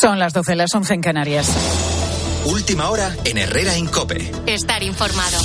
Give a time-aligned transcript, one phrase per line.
[0.00, 1.48] Son las 12, las 11 en Canarias.
[2.44, 4.30] Última hora en Herrera Incope.
[4.46, 5.38] Estar informado.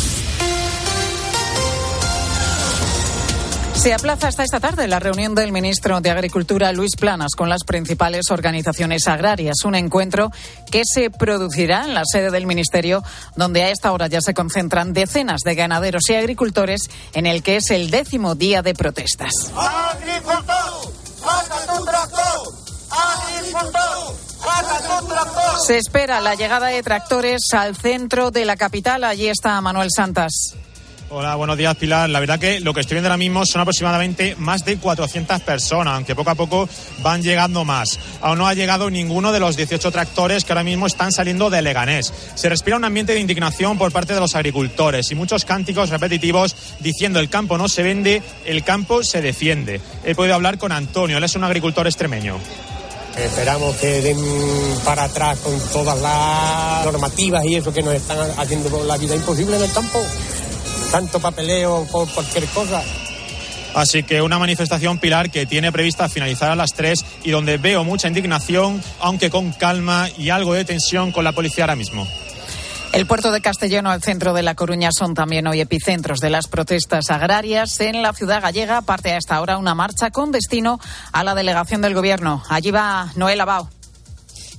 [3.74, 7.63] Se aplaza hasta esta tarde la reunión del ministro de Agricultura, Luis Planas, con las
[7.63, 9.66] principales organizaciones agrarias.
[9.66, 10.29] Un encuentro
[10.70, 13.04] que se producirá en la sede del ministerio,
[13.35, 17.55] donde a esta hora ya se concentran decenas de ganaderos y agricultores, en el que
[17.55, 19.34] es el décimo día de protestas.
[19.55, 20.94] ¡Agricultor!
[25.66, 29.03] Se espera la llegada de tractores al centro de la capital.
[29.03, 30.55] Allí está Manuel Santas.
[31.15, 32.09] Hola, buenos días, Pilar.
[32.09, 35.93] La verdad que lo que estoy viendo ahora mismo son aproximadamente más de 400 personas,
[35.93, 36.67] aunque poco a poco
[37.03, 37.99] van llegando más.
[38.20, 41.62] Aún no ha llegado ninguno de los 18 tractores que ahora mismo están saliendo de
[41.62, 42.12] Leganés.
[42.34, 46.55] Se respira un ambiente de indignación por parte de los agricultores y muchos cánticos repetitivos
[46.79, 49.81] diciendo el campo no se vende, el campo se defiende.
[50.03, 52.39] He podido hablar con Antonio, él es un agricultor extremeño.
[53.17, 54.17] Esperamos que den
[54.84, 59.55] para atrás con todas las normativas y eso que nos están haciendo la vida imposible
[59.55, 60.01] en el campo.
[60.91, 62.84] Tanto papeleo por cualquier cosa.
[63.76, 67.84] Así que una manifestación, Pilar, que tiene prevista finalizar a las 3 y donde veo
[67.84, 72.08] mucha indignación, aunque con calma y algo de tensión con la policía ahora mismo.
[72.94, 76.48] El puerto de Castellano, el centro de La Coruña, son también hoy epicentros de las
[76.48, 77.80] protestas agrarias.
[77.80, 80.80] En la ciudad gallega parte a esta hora una marcha con destino
[81.12, 82.44] a la delegación del Gobierno.
[82.50, 83.73] Allí va Noel Abao.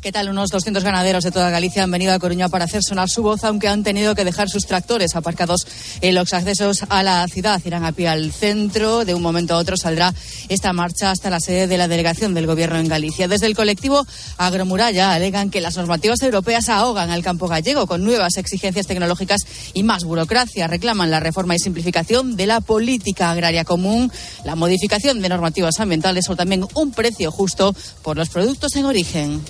[0.05, 0.29] ¿Qué tal?
[0.29, 3.43] Unos 200 ganaderos de toda Galicia han venido a Coruña para hacer sonar su voz,
[3.43, 5.67] aunque han tenido que dejar sus tractores aparcados
[6.03, 7.63] en los accesos a la ciudad.
[7.65, 9.07] Irán a pie al centro.
[9.07, 10.13] De un momento a otro saldrá
[10.51, 13.29] esta marcha hasta la sede de la delegación del Gobierno en Galicia.
[13.29, 18.37] Desde el colectivo Agromuralla alegan que las normativas europeas ahogan al campo gallego con nuevas
[18.37, 20.67] exigencias tecnológicas y más burocracia.
[20.67, 24.13] Reclaman la reforma y simplificación de la política agraria común,
[24.45, 29.41] la modificación de normativas ambientales o también un precio justo por los productos en origen.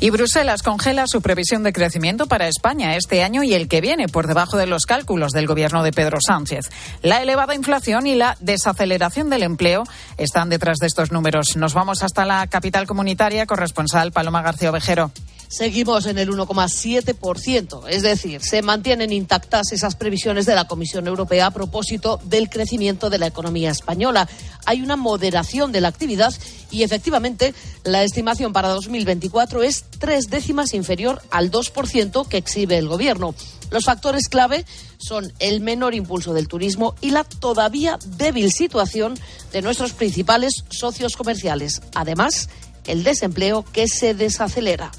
[0.00, 4.08] Y Bruselas congela su previsión de crecimiento para España este año y el que viene
[4.08, 6.70] por debajo de los cálculos del gobierno de Pedro Sánchez.
[7.02, 9.84] La elevada inflación y la desaceleración del empleo
[10.18, 11.56] están detrás de estos números.
[11.56, 15.10] Nos vamos hasta la capital comunitaria, corresponsal Paloma García Ovejero
[15.54, 17.88] seguimos en el 1,7%.
[17.88, 23.10] Es decir, se mantienen intactas esas previsiones de la Comisión Europea a propósito del crecimiento
[23.10, 24.28] de la economía española.
[24.66, 26.32] Hay una moderación de la actividad
[26.70, 27.54] y efectivamente
[27.84, 33.34] la estimación para 2024 es tres décimas inferior al 2% que exhibe el Gobierno.
[33.70, 34.64] Los factores clave
[34.98, 39.18] son el menor impulso del turismo y la todavía débil situación
[39.52, 41.82] de nuestros principales socios comerciales.
[41.94, 42.48] Además,
[42.86, 44.92] el desempleo que se desacelera.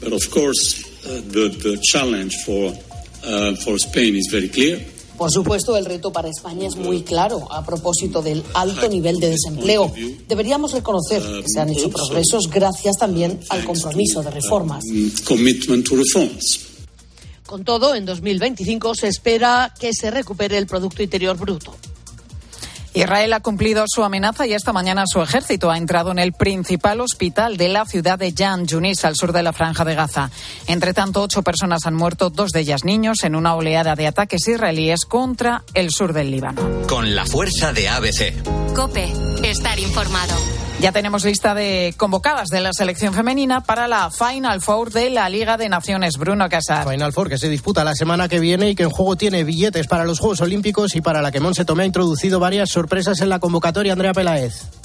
[0.00, 2.72] But of course, uh, the, the challenge for,
[3.24, 4.80] uh, for Spain is very clear.
[5.20, 9.28] Por supuesto, el reto para España es muy claro a propósito del alto nivel de
[9.28, 9.92] desempleo.
[10.26, 14.82] Deberíamos reconocer que se han hecho progresos gracias también al compromiso de reformas.
[17.44, 21.76] Con todo, en 2025 se espera que se recupere el Producto Interior Bruto.
[22.94, 27.00] Israel ha cumplido su amenaza y esta mañana su ejército ha entrado en el principal
[27.00, 30.30] hospital de la ciudad de Jan Yunis, al sur de la Franja de Gaza.
[30.66, 34.48] Entre tanto, ocho personas han muerto, dos de ellas niños, en una oleada de ataques
[34.48, 36.62] israelíes contra el sur del Líbano.
[36.88, 38.74] Con la fuerza de ABC.
[38.74, 39.12] Cope,
[39.44, 40.34] estar informado.
[40.80, 45.28] Ya tenemos lista de convocadas de la selección femenina para la Final Four de la
[45.28, 46.16] Liga de Naciones.
[46.16, 46.88] Bruno Casar.
[46.88, 49.86] Final Four que se disputa la semana que viene y que en juego tiene billetes
[49.86, 53.28] para los Juegos Olímpicos y para la que Monse Tomé ha introducido varias sorpresas en
[53.28, 53.92] la convocatoria.
[53.92, 54.79] Andrea Peláez.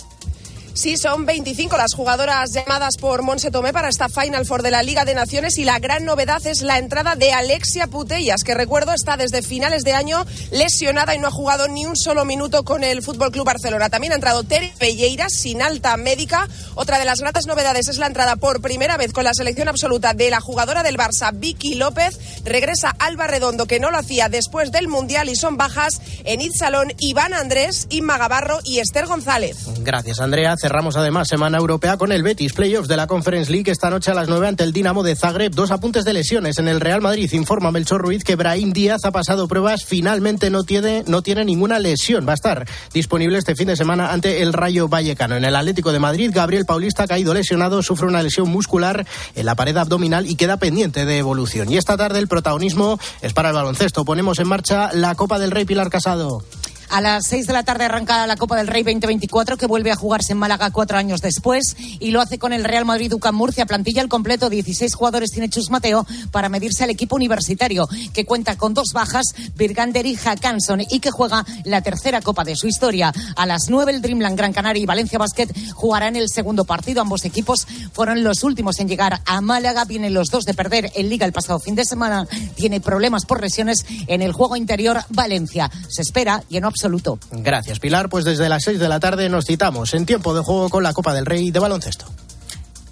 [0.75, 4.83] Sí, son 25 las jugadoras llamadas por Monse Tomé para esta Final Four de la
[4.83, 8.91] Liga de Naciones y la gran novedad es la entrada de Alexia Putellas, que recuerdo
[8.91, 12.83] está desde finales de año lesionada y no ha jugado ni un solo minuto con
[12.83, 13.89] el Fútbol Club Barcelona.
[13.89, 16.49] También ha entrado Tere Pelleira sin alta médica.
[16.75, 20.13] Otra de las grandes novedades es la entrada por primera vez con la selección absoluta
[20.13, 22.19] de la jugadora del Barça, Vicky López.
[22.43, 26.91] Regresa Alba Redondo, que no lo hacía después del Mundial y son bajas en Salón,
[26.99, 29.55] Iván Andrés, Inma Gavarro y Esther González.
[29.79, 30.57] Gracias, Andrea.
[30.65, 34.15] Cerramos además semana europea con el Betis Playoffs de la Conference League esta noche a
[34.15, 35.53] las 9 ante el Dinamo de Zagreb.
[35.53, 37.31] Dos apuntes de lesiones en el Real Madrid.
[37.33, 39.85] Informa Melchor Ruiz que Brahim Díaz ha pasado pruebas.
[39.85, 42.27] Finalmente no tiene, no tiene ninguna lesión.
[42.27, 45.35] Va a estar disponible este fin de semana ante el Rayo Vallecano.
[45.35, 49.45] En el Atlético de Madrid, Gabriel Paulista ha caído lesionado, sufre una lesión muscular en
[49.45, 51.71] la pared abdominal y queda pendiente de evolución.
[51.71, 54.03] Y esta tarde el protagonismo es para el baloncesto.
[54.03, 56.43] Ponemos en marcha la Copa del Rey Pilar Casado.
[56.89, 59.95] A las 6 de la tarde arranca la Copa del Rey 2024 que vuelve a
[59.95, 63.65] jugarse en Málaga cuatro años después y lo hace con el Real Madrid UCAM Murcia.
[63.65, 68.57] Plantilla al completo, 16 jugadores tiene Chus Mateo para medirse al equipo universitario que cuenta
[68.57, 73.11] con dos bajas, Virgander y Hackanson y que juega la tercera Copa de su historia.
[73.35, 77.01] A las 9 el Dreamland Gran Canaria y Valencia Basket jugarán el segundo partido.
[77.01, 79.85] Ambos equipos fueron los últimos en llegar a Málaga.
[79.85, 82.27] Vienen los dos de perder en Liga el pasado fin de semana.
[82.55, 85.71] Tiene problemas por lesiones en el juego interior Valencia.
[85.87, 87.17] Se espera y en absoluto.
[87.31, 88.09] Gracias, Pilar.
[88.09, 90.93] Pues desde las 6 de la tarde nos citamos en tiempo de juego con la
[90.93, 92.05] Copa del Rey de baloncesto.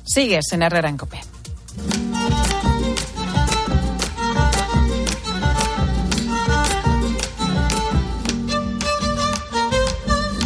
[0.06, 1.20] Sigues en Herrera en Cope.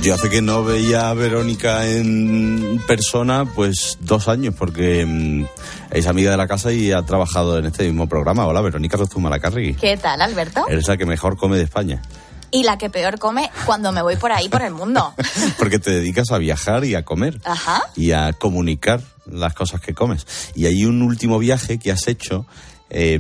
[0.02, 5.46] Yo hace que no veía a Verónica en persona, pues dos años, porque mm,
[5.92, 8.48] es amiga de la casa y ha trabajado en este mismo programa.
[8.48, 9.76] Hola, Verónica Rozuma Lacarri.
[9.76, 10.66] ¿Qué tal, Alberto?
[10.70, 12.02] Eres la que mejor come de España.
[12.52, 15.14] Y la que peor come cuando me voy por ahí, por el mundo.
[15.58, 17.40] Porque te dedicas a viajar y a comer.
[17.44, 17.84] Ajá.
[17.96, 20.26] Y a comunicar las cosas que comes.
[20.56, 22.46] Y hay un último viaje que has hecho
[22.90, 23.20] eh,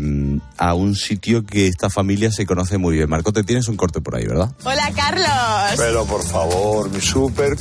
[0.57, 3.09] a un sitio que esta familia se conoce muy bien.
[3.09, 4.51] Marco, te tienes un corte por ahí, ¿verdad?
[4.63, 5.75] Hola, Carlos.
[5.75, 7.57] Pero por favor, mi súper.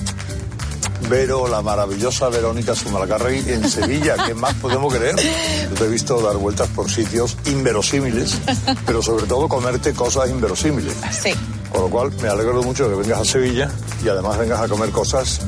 [1.08, 4.16] Vero, la maravillosa Verónica Sumalacarregui en Sevilla.
[4.26, 5.14] ¿Qué más podemos creer?
[5.16, 8.38] Yo te he visto dar vueltas por sitios inverosímiles,
[8.84, 10.94] pero sobre todo comerte cosas inverosímiles.
[11.10, 11.32] Sí.
[11.70, 13.70] Con lo cual me alegro mucho que vengas a Sevilla
[14.04, 15.40] y además vengas a comer cosas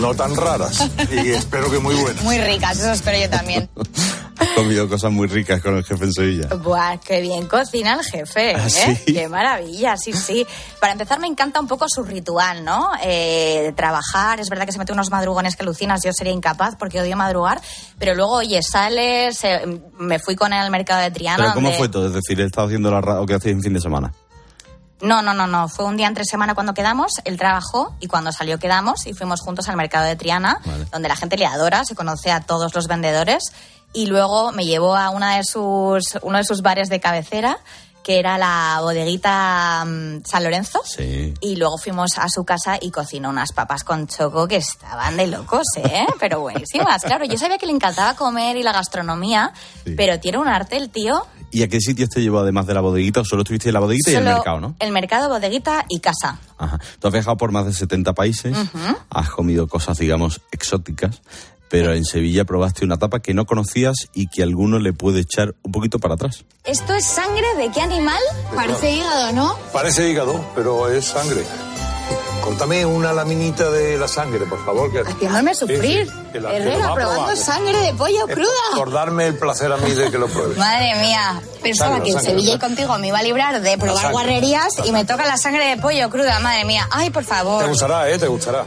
[0.00, 2.22] no tan raras y espero que muy buenas.
[2.22, 3.68] Muy ricas, eso espero yo también.
[4.44, 6.48] Has comido cosas muy ricas con el jefe en Sevilla.
[6.56, 8.56] Buah, qué bien cocina el jefe, ¿eh?
[8.58, 8.96] ¿Ah, sí?
[9.12, 10.46] Qué maravilla, sí, sí.
[10.80, 12.90] Para empezar, me encanta un poco su ritual, ¿no?
[13.02, 16.76] Eh, de trabajar, es verdad que se mete unos madrugones que alucinas, yo sería incapaz
[16.78, 17.60] porque odio madrugar,
[17.98, 21.36] pero luego, oye, sales, eh, me fui con él al mercado de Triana.
[21.36, 22.06] ¿Pero cómo donde- fue todo?
[22.06, 24.12] Es decir, ¿he estado haciendo la ra- o qué hacéis en fin de semana?
[25.00, 25.68] No, no, no, no.
[25.68, 29.40] Fue un día entre semana cuando quedamos, él trabajó y cuando salió quedamos y fuimos
[29.40, 30.60] juntos al mercado de Triana,
[30.92, 33.42] donde la gente le adora, se conoce a todos los vendedores
[33.94, 37.58] y luego me llevó a una de sus, uno de sus bares de cabecera,
[38.02, 40.82] que era la bodeguita mm, San Lorenzo.
[40.84, 41.32] Sí.
[41.40, 45.26] Y luego fuimos a su casa y cocinó unas papas con choco que estaban de
[45.26, 46.04] locos, ¿eh?
[46.20, 47.02] Pero buenísimas.
[47.02, 49.52] Claro, yo sabía que le encantaba comer y la gastronomía,
[49.96, 51.26] pero tiene un arte el tío.
[51.50, 53.20] ¿Y a qué sitios te llevó además de la bodeguita?
[53.20, 54.74] ¿O solo estuviste en la bodeguita y en el Solo mercado, no?
[54.80, 56.38] El mercado, bodeguita y casa.
[56.58, 56.78] Ajá.
[56.98, 58.96] Tú has viajado por más de 70 países, Ujú.
[59.08, 61.22] has comido cosas, digamos, exóticas,
[61.74, 65.22] pero en Sevilla probaste una tapa que no conocías y que a alguno le puede
[65.22, 66.44] echar un poquito para atrás.
[66.62, 68.20] ¿Esto es sangre de qué animal?
[68.54, 69.58] Parece hígado, ¿no?
[69.72, 71.42] Parece hígado, pero es sangre.
[72.44, 74.92] Contame una laminita de la sangre, por favor.
[74.92, 75.00] Que...
[75.00, 76.06] Haciéndome sufrir.
[76.06, 77.36] Sí, Herrera, probando probar.
[77.36, 78.76] sangre de pollo cruda.
[78.76, 80.56] Por darme el placer a mí de que lo pruebes.
[80.56, 82.30] Madre mía, pensaba Sangre, que en sangre.
[82.30, 84.12] Sevilla y contigo me iba a librar de probar sangre.
[84.12, 86.86] guarrerías y me toca la sangre de pollo cruda, madre mía.
[86.92, 87.66] Ay, por Te favor.
[87.68, 88.16] gustará, ¿eh?
[88.16, 88.64] Te gustará.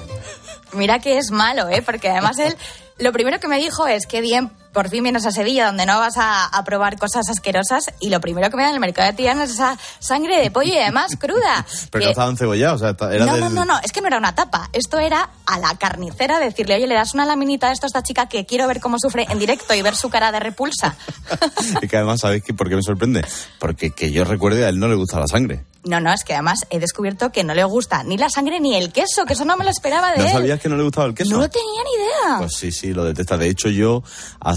[0.73, 1.81] Mira que es malo, ¿eh?
[1.81, 2.53] Porque además él,
[2.99, 5.99] lo primero que me dijo es que bien, por fin vienes a Sevilla donde no
[5.99, 9.07] vas a, a probar cosas asquerosas y lo primero que me da en el mercado
[9.07, 11.65] de Triana es esa sangre de pollo y además cruda.
[11.91, 13.41] Pero Que- no estaba encebollado, o sea, era no, del...
[13.41, 14.69] no, no, no, es que no era una tapa.
[14.73, 18.03] Esto era a la carnicera decirle, oye, le das una laminita a esto a esta
[18.03, 20.95] chica que quiero ver cómo sufre en directo y ver su cara de repulsa.
[21.81, 22.53] Es que además, ¿sabéis qué?
[22.53, 23.25] por qué me sorprende?
[23.59, 25.63] Porque que yo recuerde, a él no le gusta la sangre.
[25.83, 28.75] No, no, es que además he descubierto que no le gusta ni la sangre ni
[28.75, 30.31] el queso, que eso no me lo esperaba de ¿No él.
[30.31, 31.31] sabías que no le gustaba el queso?
[31.31, 32.37] No lo tenía ni idea.
[32.39, 33.37] Pues sí, sí, lo detesta.
[33.37, 34.03] De hecho, yo,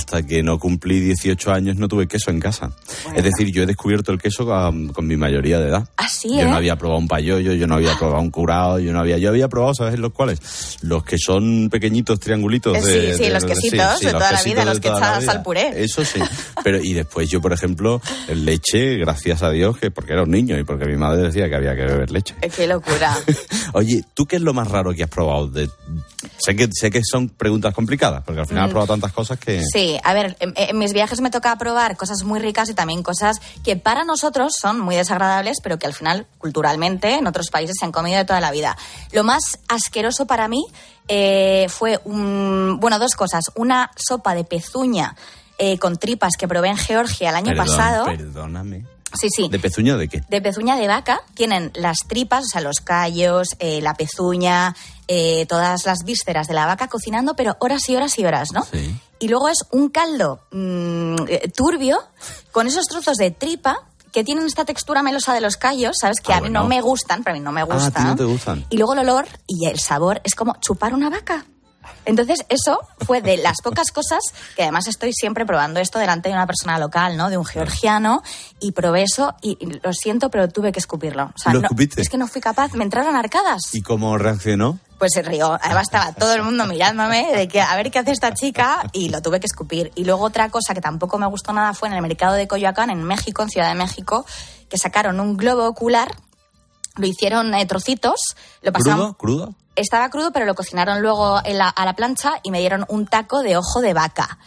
[0.00, 2.72] hasta que no cumplí 18 años, no tuve queso en casa.
[3.14, 5.88] Es decir, yo he descubierto el queso con, con mi mayoría de edad.
[5.96, 6.44] Ah, sí, Yo ¿eh?
[6.46, 9.18] no había probado un payollo, yo no había probado un curado, yo no había...
[9.18, 10.78] Yo había probado, ¿sabes los cuales?
[10.82, 12.76] Los que son pequeñitos triangulitos.
[12.76, 15.42] Eh, de- sí, sí, de- los quesitos de toda la vida, los que echas al
[15.42, 15.72] puré.
[15.84, 16.20] Eso sí.
[16.64, 18.00] Pero, y después yo, por ejemplo,
[18.34, 21.54] leche, gracias a Dios, que porque era un niño y porque mi madre decía que
[21.56, 22.34] había que beber leche.
[22.42, 23.16] Eh, Qué locura.
[23.74, 25.48] Oye, ¿tú qué es lo más raro que has probado?
[25.48, 25.68] De...
[26.38, 28.72] Sé, que, sé que son preguntas complicadas, porque al final has Mm.
[28.72, 29.62] probado tantas cosas que...
[29.72, 33.02] Sí, a ver, en, en mis viajes me toca probar cosas muy ricas y también
[33.02, 37.76] cosas que para nosotros son muy desagradables, pero que al final, culturalmente, en otros países
[37.78, 38.76] se han comido de toda la vida.
[39.12, 40.64] Lo más asqueroso para mí
[41.08, 43.44] eh, fue, un, bueno, dos cosas.
[43.56, 45.16] Una sopa de pezuña
[45.58, 48.04] eh, con tripas que probé en Georgia el año Perdón, pasado.
[48.04, 48.84] Perdóname.
[49.12, 49.48] Sí, sí.
[49.48, 50.22] ¿De pezuña de qué?
[50.28, 54.74] de pezuña de vaca tienen las tripas, o sea, los callos, eh, la pezuña,
[55.08, 58.64] eh, todas las vísceras de la vaca cocinando, pero horas y horas y horas, ¿no?
[59.20, 61.98] Y luego es un caldo mm, eh, turbio
[62.50, 63.76] con esos trozos de tripa
[64.12, 66.20] que tienen esta textura melosa de los callos, ¿sabes?
[66.20, 66.62] Que Ah, a mí bueno.
[66.62, 68.06] no me gustan, pero a mí no me Ah, a ti gustan.
[68.08, 68.66] no te gustan.
[68.70, 71.44] Y luego el olor y el sabor es como chupar una vaca.
[72.04, 74.20] Entonces, eso fue de las pocas cosas
[74.56, 77.30] que además estoy siempre probando esto delante de una persona local, ¿no?
[77.30, 78.22] De un georgiano,
[78.58, 81.24] y probé eso y, y lo siento, pero tuve que escupirlo.
[81.34, 82.00] O sea, ¿Lo no- escupiste?
[82.02, 83.60] es que no fui capaz, me entraron arcadas.
[83.72, 84.78] ¿Y cómo reaccionó?
[85.00, 85.58] Pues se rió.
[85.62, 89.08] Además estaba todo el mundo mirándome de que a ver qué hace esta chica y
[89.08, 89.90] lo tuve que escupir.
[89.96, 92.90] Y luego otra cosa que tampoco me gustó nada fue en el mercado de Coyoacán,
[92.90, 94.26] en México, en Ciudad de México,
[94.68, 96.14] que sacaron un globo ocular,
[96.96, 98.20] lo hicieron eh, trocitos,
[98.60, 99.14] lo pasaron...
[99.14, 99.14] ¿Crudo?
[99.46, 99.54] ¿Crudo?
[99.74, 103.06] Estaba crudo, pero lo cocinaron luego en la- a la plancha y me dieron un
[103.06, 104.38] taco de ojo de vaca.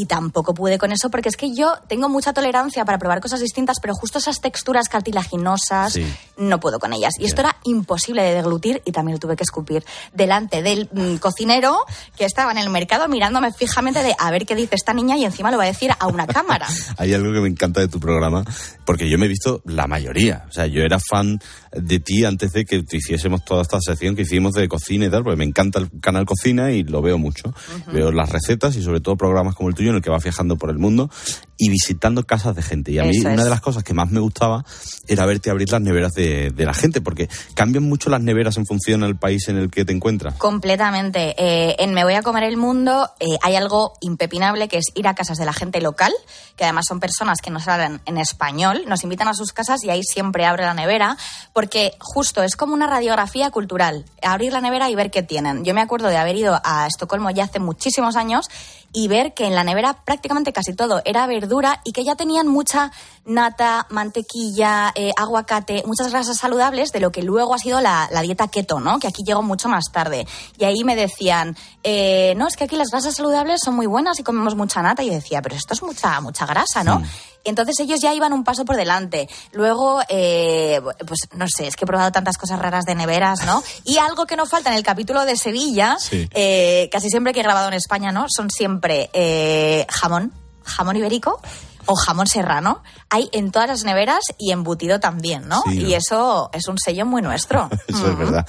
[0.00, 3.40] Y tampoco pude con eso porque es que yo tengo mucha tolerancia para probar cosas
[3.40, 6.06] distintas, pero justo esas texturas cartilaginosas Sí.
[6.36, 7.14] no puedo con ellas.
[7.18, 11.16] Y esto era imposible de deglutir y también lo tuve que escupir delante del mm,
[11.16, 11.78] cocinero
[12.16, 15.24] que estaba en el mercado mirándome fijamente de a ver qué dice esta niña y
[15.24, 16.68] encima lo va a decir a una cámara.
[16.96, 18.44] Hay algo que me encanta de tu programa,
[18.84, 20.44] porque yo me he visto la mayoría.
[20.48, 21.40] O sea, yo era fan
[21.72, 25.10] de ti antes de que te hiciésemos toda esta sección que hicimos de cocina y
[25.10, 27.52] tal, porque me encanta el canal Cocina y lo veo mucho.
[27.92, 30.56] Veo las recetas y sobre todo programas como el tuyo en el que vas viajando
[30.56, 31.10] por el mundo
[31.56, 32.92] y visitando casas de gente.
[32.92, 33.44] Y a mí Eso una es.
[33.44, 34.64] de las cosas que más me gustaba
[35.08, 38.66] era verte abrir las neveras de, de la gente, porque cambian mucho las neveras en
[38.66, 40.34] función al país en el que te encuentras.
[40.34, 41.34] Completamente.
[41.36, 45.08] Eh, en Me Voy a Comer el Mundo eh, hay algo impepinable que es ir
[45.08, 46.12] a casas de la gente local,
[46.56, 49.90] que además son personas que nos hablan en español, nos invitan a sus casas y
[49.90, 51.16] ahí siempre abre la nevera,
[51.52, 55.64] porque justo es como una radiografía cultural, abrir la nevera y ver qué tienen.
[55.64, 58.48] Yo me acuerdo de haber ido a Estocolmo ya hace muchísimos años
[58.92, 62.48] y ver que en la nevera prácticamente casi todo era verdura y que ya tenían
[62.48, 62.90] mucha
[63.24, 68.22] nata, mantequilla, eh, aguacate, muchas grasas saludables de lo que luego ha sido la, la
[68.22, 68.98] dieta keto, ¿no?
[68.98, 70.26] Que aquí llegó mucho más tarde.
[70.58, 74.18] Y ahí me decían, eh, no, es que aquí las grasas saludables son muy buenas
[74.18, 75.02] y comemos mucha nata.
[75.02, 77.02] Y yo decía, pero esto es mucha, mucha grasa, ¿no?
[77.44, 79.28] Entonces ellos ya iban un paso por delante.
[79.52, 83.62] Luego, eh, pues no sé, es que he probado tantas cosas raras de neveras, ¿no?
[83.84, 86.28] Y algo que no falta en el capítulo de Sevilla, Sí.
[86.32, 88.26] eh, casi siempre que he grabado en España, ¿no?
[88.28, 90.32] Son siempre eh, jamón,
[90.64, 91.40] jamón ibérico
[91.86, 92.82] o jamón serrano.
[93.08, 95.62] Hay en todas las neveras y embutido también, ¿no?
[95.70, 97.70] Y eso es un sello muy nuestro.
[97.88, 98.46] Eso es verdad.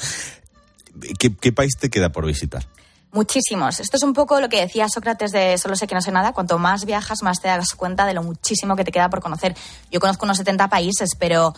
[1.17, 2.65] ¿Qué, qué país te queda por visitar?
[3.11, 3.79] Muchísimos.
[3.79, 6.31] Esto es un poco lo que decía Sócrates de Solo sé que no sé nada.
[6.31, 9.55] Cuanto más viajas, más te das cuenta de lo muchísimo que te queda por conocer.
[9.89, 11.55] Yo conozco unos 70 países, pero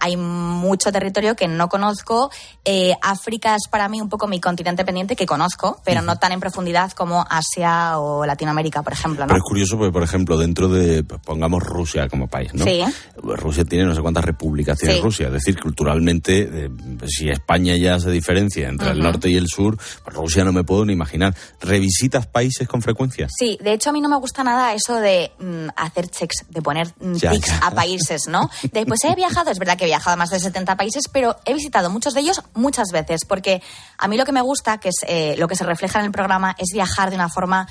[0.00, 2.30] hay mucho territorio que no conozco.
[2.64, 6.32] Eh, África es para mí un poco mi continente pendiente que conozco, pero no tan
[6.32, 9.24] en profundidad como Asia o Latinoamérica, por ejemplo.
[9.24, 9.28] ¿no?
[9.28, 12.64] Pero es curioso porque, por ejemplo, dentro de, pongamos Rusia como país, ¿no?
[12.64, 12.82] Sí.
[13.22, 15.00] Rusia tiene no sé cuántas repúblicas tiene Sí.
[15.00, 15.26] Rusia.
[15.26, 16.70] Es decir, culturalmente, eh,
[17.06, 20.64] si España ya se diferencia entre el norte y el sur, pues Rusia no me
[20.64, 21.34] puedo ni imaginar.
[21.60, 23.28] ¿Revisitas países con frecuencia?
[23.36, 26.62] Sí, de hecho a mí no me gusta nada eso de mm, hacer checks, de
[26.62, 28.50] poner mm, tics a países, ¿no?
[28.72, 31.36] De pues he viajado, es verdad que he viajado a más de 70 países, pero
[31.44, 33.62] he visitado muchos de ellos muchas veces, porque
[33.98, 36.12] a mí lo que me gusta, que es eh, lo que se refleja en el
[36.12, 37.66] programa, es viajar de una forma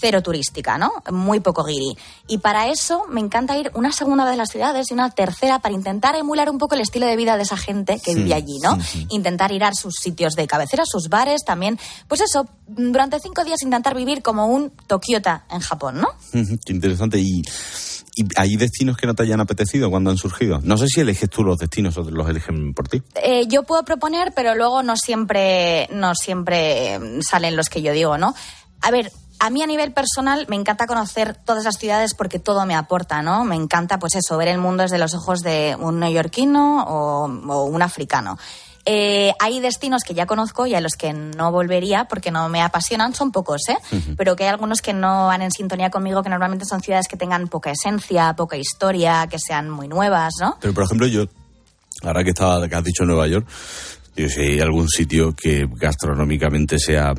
[0.00, 0.92] cero turística, ¿no?
[1.12, 1.96] Muy poco guiri.
[2.26, 5.60] Y para eso me encanta ir una segunda vez a las ciudades y una tercera
[5.60, 8.34] para intentar emular un poco el estilo de vida de esa gente que Sí, vive
[8.34, 8.74] allí, ¿no?
[8.76, 9.06] sí, sí.
[9.10, 11.78] Intentar ir a sus sitios de cabecera, sus bares también.
[12.08, 16.08] Pues eso, durante cinco días intentar vivir como un Tokiota en Japón, ¿no?
[16.32, 17.18] Qué interesante.
[17.20, 17.42] ¿Y,
[18.16, 20.60] ¿Y hay destinos que no te hayan apetecido cuando han surgido?
[20.62, 23.02] No sé si eliges tú los destinos o los eligen por ti.
[23.22, 28.16] Eh, yo puedo proponer, pero luego no siempre, no siempre salen los que yo digo,
[28.16, 28.34] ¿no?
[28.82, 32.64] A ver, a mí a nivel personal me encanta conocer todas las ciudades porque todo
[32.66, 33.44] me aporta, ¿no?
[33.44, 37.82] Me encanta, pues eso, ver el mundo desde los ojos de un neoyorquino o un
[37.82, 38.38] africano.
[38.86, 42.60] Eh, hay destinos que ya conozco y a los que no volvería porque no me
[42.60, 43.78] apasionan, son pocos, ¿eh?
[44.16, 47.16] Pero que hay algunos que no van en sintonía conmigo, que normalmente son ciudades que
[47.16, 50.58] tengan poca esencia, poca historia, que sean muy nuevas, ¿no?
[50.60, 51.24] Pero, por ejemplo, yo,
[52.02, 53.48] ahora que, estaba, que has dicho Nueva York,
[54.14, 57.14] digo, si hay algún sitio que gastronómicamente sea,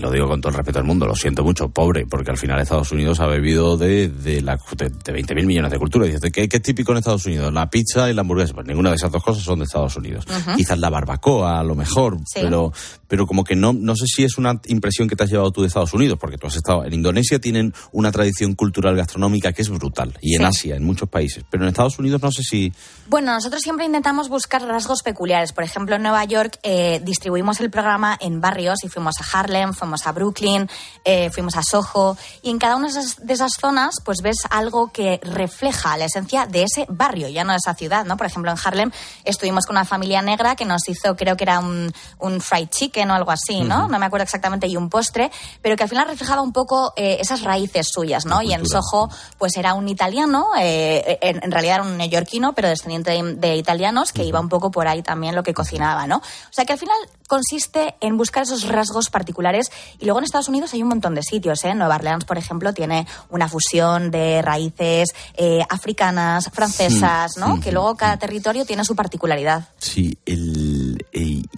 [0.00, 2.60] lo digo con todo el respeto del mundo, lo siento mucho, pobre, porque al final
[2.60, 6.08] Estados Unidos ha bebido de, de, la, de, de 20.000 millones de culturas.
[6.08, 7.52] Dices, ¿qué, ¿qué es típico en Estados Unidos?
[7.52, 8.54] La pizza y la hamburguesa.
[8.54, 10.26] Pues ninguna de esas dos cosas son de Estados Unidos.
[10.56, 12.40] Quizás la barbacoa, a lo mejor, Sí.
[12.42, 12.72] pero,
[13.08, 15.60] pero como que no, no sé si es una impresión que te has llevado tú
[15.62, 19.62] de Estados Unidos, porque tú has estado en Indonesia, tienen una tradición cultural gastronómica que
[19.62, 20.42] es brutal, y en.
[20.44, 22.72] Asia, en muchos países, pero en Estados Unidos no sé si...
[23.08, 25.52] Bueno, nosotros siempre intentamos buscar rasgos peculiares.
[25.52, 29.72] Por ejemplo, en Nueva York eh, distribuimos el programa en barrios y fuimos a Harlem,
[29.72, 30.68] fuimos a Brooklyn,
[31.04, 32.16] eh, fuimos a Soho.
[32.42, 36.06] Y en cada una de esas, de esas zonas, pues ves algo que refleja la
[36.06, 38.16] esencia de ese barrio, ya no de esa ciudad, ¿no?
[38.16, 38.90] Por ejemplo, en Harlem
[39.24, 43.10] estuvimos con una familia negra que nos hizo, creo que era un, un fried chicken
[43.10, 43.88] o algo así, ¿no?
[43.88, 47.18] No me acuerdo exactamente, y un postre, pero que al final reflejaba un poco eh,
[47.20, 48.42] esas raíces suyas, ¿no?
[48.42, 49.08] Y en Soho,
[49.38, 53.56] pues era un italiano, eh, en, en realidad era un neoyorquino, pero descendiente de, de
[53.56, 56.16] italianos, que iba un poco por ahí también lo que cocinaba, ¿no?
[56.16, 56.96] O sea que al final
[57.32, 61.22] consiste en buscar esos rasgos particulares y luego en Estados Unidos hay un montón de
[61.22, 61.74] sitios, ¿eh?
[61.74, 65.08] Nueva Orleans, por ejemplo, tiene una fusión de raíces
[65.38, 67.58] eh, africanas, francesas, ¿no?
[67.58, 69.70] Que luego cada territorio tiene su particularidad.
[69.78, 71.48] Sí, el, el-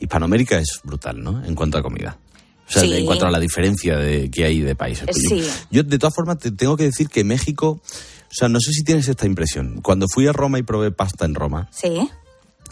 [0.00, 1.42] Hispanoamérica es brutal, ¿no?
[1.46, 2.18] En cuanto a comida.
[2.68, 2.92] O sea, Sí.
[2.94, 5.06] en cuanto a la diferencia de, que hay de países.
[5.16, 5.42] Sí.
[5.70, 8.84] Yo, de todas formas, te tengo que decir que México, o sea, no sé si
[8.84, 9.80] tienes esta impresión.
[9.80, 12.10] Cuando fui a Roma y probé pasta en Roma, Sí.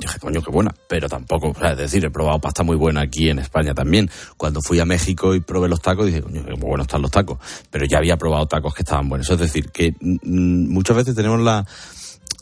[0.01, 3.39] Dije, coño, qué buena, pero tampoco, es decir, he probado pasta muy buena aquí en
[3.39, 4.11] España también.
[4.37, 7.39] Cuando fui a México y probé los tacos, dije, coño, qué buenos están los tacos,
[7.71, 9.29] pero ya había probado tacos que estaban buenos.
[9.31, 11.67] Es decir, que mm, muchas veces tenemos la,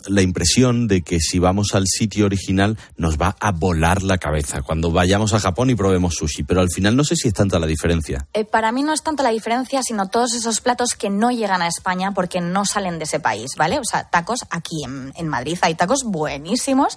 [0.07, 4.63] la impresión de que si vamos al sitio original nos va a volar la cabeza
[4.63, 7.59] cuando vayamos a Japón y probemos sushi, pero al final no sé si es tanta
[7.59, 8.27] la diferencia.
[8.33, 11.63] Eh, para mí no es tanto la diferencia, sino todos esos platos que no llegan
[11.63, 13.79] a España porque no salen de ese país, ¿vale?
[13.79, 16.97] O sea, tacos aquí en, en Madrid hay tacos buenísimos,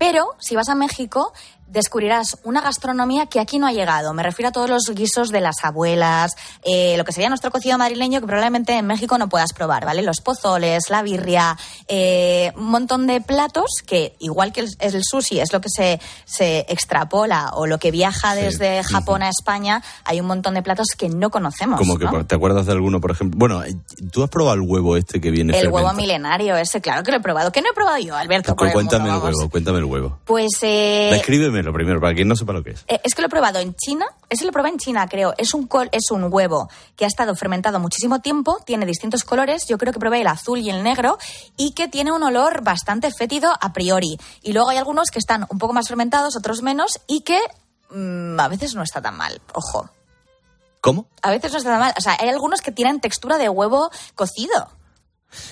[0.00, 1.34] pero si vas a México
[1.70, 4.12] descubrirás una gastronomía que aquí no ha llegado.
[4.14, 6.32] Me refiero a todos los guisos de las abuelas,
[6.64, 10.02] eh, lo que sería nuestro cocido madrileño que probablemente en México no puedas probar, ¿vale?
[10.02, 11.56] Los pozoles, la birria,
[11.88, 16.00] eh, un montón de platos que, igual que el, el sushi es lo que se,
[16.24, 18.40] se extrapola o lo que viaja Sí.
[18.42, 21.78] desde Japón a España, hay un montón de platos que no conocemos.
[21.78, 22.26] Como que ¿no?
[22.26, 23.38] te acuerdas de alguno, por ejemplo.
[23.38, 23.62] Bueno,
[24.12, 27.18] tú has probado el huevo este que viene El huevo milenario ese, claro que lo
[27.18, 27.52] he probado.
[27.52, 28.54] ¿Qué no he probado yo, Alberto?
[28.56, 30.18] Pues el cuéntame mundo, el huevo, cuéntame el huevo.
[30.24, 31.08] Pues eh,
[31.60, 32.84] Descríbemelo primero, para quien no sepa lo que es.
[32.88, 35.34] Eh, es que lo he probado en China, ese lo probé en China, creo.
[35.36, 39.66] Es un, col- es un huevo que ha estado fermentado muchísimo tiempo, tiene distintos colores.
[39.68, 41.18] Yo creo que probé el azul y el negro
[41.56, 44.18] y que tiene un olor bastante fétido a priori.
[44.42, 47.38] Y luego hay algunos que están un poco más fermentados, otros menos y que
[47.90, 49.40] mm, a veces no está tan mal.
[49.54, 49.90] Ojo.
[50.80, 51.06] ¿Cómo?
[51.22, 51.94] A veces no está tan mal.
[51.98, 54.70] O sea, hay algunos que tienen textura de huevo cocido.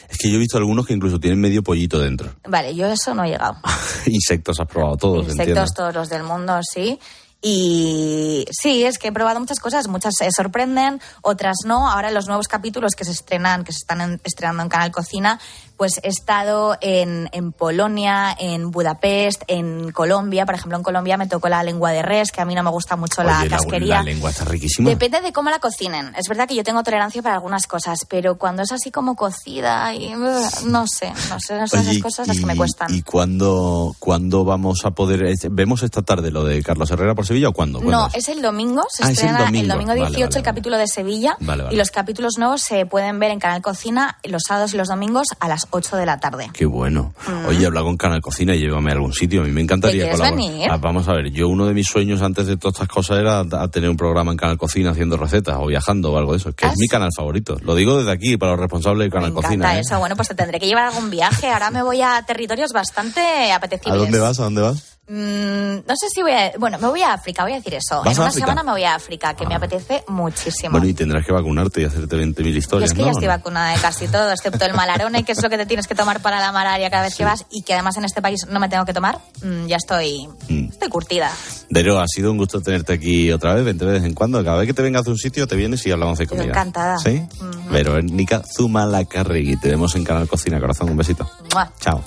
[0.09, 2.35] Es que yo he visto algunos que incluso tienen medio pollito dentro.
[2.49, 3.57] Vale, yo eso no he llegado.
[4.07, 5.43] Insectos has probado todos, entiendo.
[5.43, 6.99] Insectos, todos los del mundo, sí.
[7.41, 11.89] Y sí, es que he probado muchas cosas, muchas se sorprenden, otras no.
[11.89, 14.91] Ahora en los nuevos capítulos que se estrenan, que se están en- estrenando en Canal
[14.91, 15.39] Cocina,
[15.79, 20.45] pues he estado en, en Polonia, en Budapest, en Colombia.
[20.45, 22.71] Por ejemplo, en Colombia me tocó la lengua de res, que a mí no me
[22.71, 23.95] gusta mucho la Oye, la, casquería.
[23.99, 24.91] la lengua está riquísima.
[24.91, 26.13] Depende de cómo la cocinen.
[26.19, 29.95] Es verdad que yo tengo tolerancia para algunas cosas, pero cuando es así como cocida
[29.95, 32.93] y uh, no sé, no sé, son Oye, esas cosas las que me cuestan.
[32.93, 35.33] ¿Y cuándo, cuándo vamos a poder...?
[35.51, 37.79] ¿Vemos esta tarde lo de Carlos Herrera por Sevilla o cuándo?
[37.79, 38.17] ¿Cuándo No, es?
[38.17, 39.77] es el domingo, se Ah, es el estrena domingo.
[39.89, 41.37] Vale, 18 vale, el capítulo de Sevilla
[41.71, 45.29] y los capítulos nuevos se pueden ver en Canal Cocina los sábados y los domingos
[45.39, 46.51] a las 8 de la tarde.
[46.53, 47.13] Qué bueno.
[47.47, 49.43] Oye, habla con Canal Cocina y llévame a algún sitio.
[49.43, 50.71] A mí me encantaría ¿Te quieres colaborar.
[50.71, 53.41] Ah, vamos a ver, yo uno de mis sueños antes de todas estas cosas era
[53.41, 56.53] a tener un programa en Canal Cocina haciendo recetas o viajando o algo de eso,
[56.53, 56.89] que ¿Ah, es mi sí?
[56.89, 57.57] canal favorito.
[57.63, 59.77] Lo digo desde aquí para los responsables de Canal Me encanta Cocina.
[59.77, 59.81] ¿eh?
[59.81, 59.99] eso.
[59.99, 61.49] Bueno, pues te tendré que llevar a algún viaje.
[61.51, 64.01] Ahora me voy a territorios bastante ¿A apetecibles.
[64.01, 64.41] dónde vas?
[64.41, 64.98] ¿A dónde vas?
[65.11, 66.53] Mm, no sé si voy a...
[66.59, 68.03] Bueno, me voy a África, voy a decir eso.
[68.05, 68.47] ¿Vas En una África?
[68.47, 70.73] semana me voy a África, que me apetece muchísimo.
[70.73, 73.07] Bueno, y tendrás que vacunarte y hacerte 20.000 Yo historias, es que ¿no?
[73.07, 75.87] ya estoy vacunada de casi todo, excepto el malarone, que es lo que te tienes
[75.87, 78.47] que tomar para la malaria cada vez que vas y que además en este país
[78.51, 79.19] no me tengo que tomar.
[79.43, 80.69] Mm, ya estoy, Mm.
[80.71, 81.31] estoy curtida.
[81.71, 84.45] Dero, ha sido un gusto tenerte aquí otra vez, vente de vez en cuando.
[84.45, 86.45] Cada vez que te vengas de un sitio, te vienes y hablamos de comida.
[86.49, 86.99] encantada.
[86.99, 87.23] ¿Sí?
[87.71, 89.57] Verónica Zumalacárregui.
[89.57, 90.91] Te vemos en Canal Cocina, corazón.
[90.91, 91.31] Un besito.
[91.55, 91.73] Mua.
[91.81, 92.05] Chao.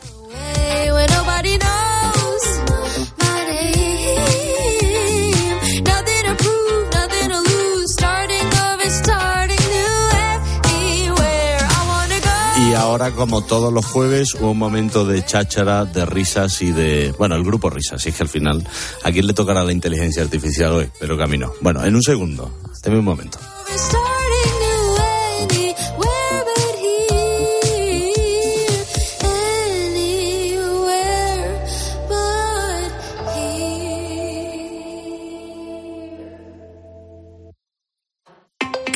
[12.71, 17.13] Y ahora, como todos los jueves, un momento de cháchara, de risas y de...
[17.17, 18.65] Bueno, el grupo risas, es que al final,
[19.03, 20.89] ¿a quién le tocará la inteligencia artificial hoy?
[20.97, 21.51] Pero que a mí no.
[21.59, 22.49] Bueno, en un segundo.
[22.81, 23.39] Deme un momento.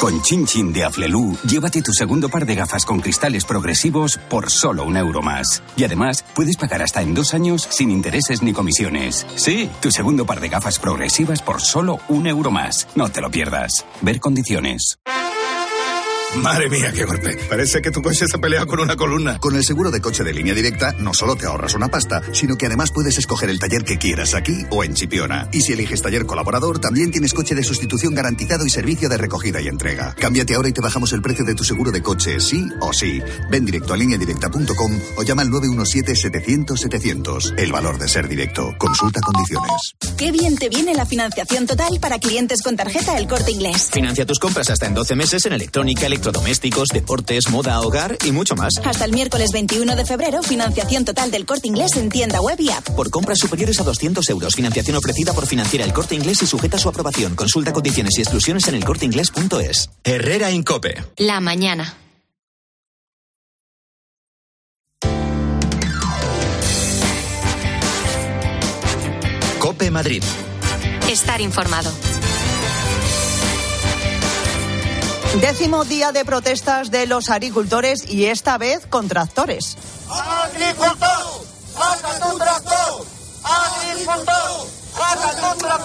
[0.00, 4.50] Con Chin Chin de Aflelu, llévate tu segundo par de gafas con cristales progresivos por
[4.50, 5.62] solo un euro más.
[5.76, 9.26] Y además, puedes pagar hasta en dos años sin intereses ni comisiones.
[9.36, 12.86] Sí, tu segundo par de gafas progresivas por solo un euro más.
[12.94, 13.86] No te lo pierdas.
[14.02, 14.98] Ver condiciones.
[16.34, 17.38] Madre mía, qué golpe.
[17.48, 19.38] Parece que tu coche se pelea con una columna.
[19.38, 22.56] Con el seguro de coche de línea directa, no solo te ahorras una pasta, sino
[22.56, 25.48] que además puedes escoger el taller que quieras aquí o en Chipiona.
[25.52, 29.62] Y si eliges taller colaborador, también tienes coche de sustitución garantizado y servicio de recogida
[29.62, 30.14] y entrega.
[30.18, 33.22] Cámbiate ahora y te bajamos el precio de tu seguro de coche, sí o sí.
[33.50, 37.54] Ven directo a lineadirecta.com o llama al 917-700-700.
[37.56, 38.74] El valor de ser directo.
[38.78, 39.94] Consulta condiciones.
[40.18, 43.88] Qué bien te viene la financiación total para clientes con tarjeta El Corte Inglés.
[43.92, 48.56] Financia tus compras hasta en 12 meses en electrónica, electrodomésticos, deportes, moda, hogar y mucho
[48.56, 48.72] más.
[48.84, 52.70] Hasta el miércoles 21 de febrero, financiación total del Corte Inglés en tienda web y
[52.70, 52.88] app.
[52.90, 54.54] Por compras superiores a 200 euros.
[54.54, 57.34] Financiación ofrecida por Financiera El Corte Inglés y sujeta a su aprobación.
[57.34, 59.90] Consulta condiciones y exclusiones en elcorteinglés.es.
[60.04, 61.04] Herrera Incope.
[61.18, 61.94] La mañana.
[69.58, 70.22] Cope Madrid.
[71.10, 71.90] Estar informado.
[75.40, 79.76] Décimo día de protestas de los agricultores y esta vez con tractores.
[80.08, 81.46] ¡Agricultor!
[81.74, 83.06] ¡Saca tu tractor!
[83.44, 84.76] ¡Agricultor!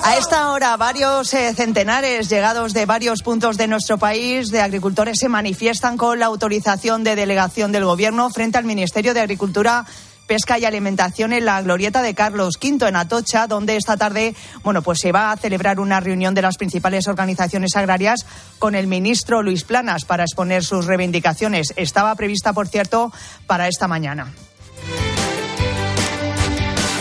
[0.04, 5.20] A esta hora, varios eh, centenares llegados de varios puntos de nuestro país de agricultores
[5.20, 9.86] se manifiestan con la autorización de delegación del Gobierno frente al Ministerio de Agricultura.
[10.32, 14.82] Pesca y Alimentación en la glorieta de Carlos V en Atocha, donde esta tarde, bueno,
[14.82, 18.26] pues se va a celebrar una reunión de las principales organizaciones agrarias
[18.58, 21.74] con el ministro Luis Planas para exponer sus reivindicaciones.
[21.76, 23.12] Estaba prevista, por cierto,
[23.46, 24.32] para esta mañana.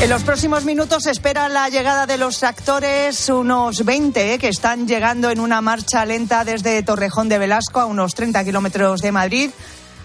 [0.00, 4.48] En los próximos minutos se espera la llegada de los tractores, unos 20 eh, que
[4.48, 9.12] están llegando en una marcha lenta desde Torrejón de Velasco a unos 30 kilómetros de
[9.12, 9.50] Madrid.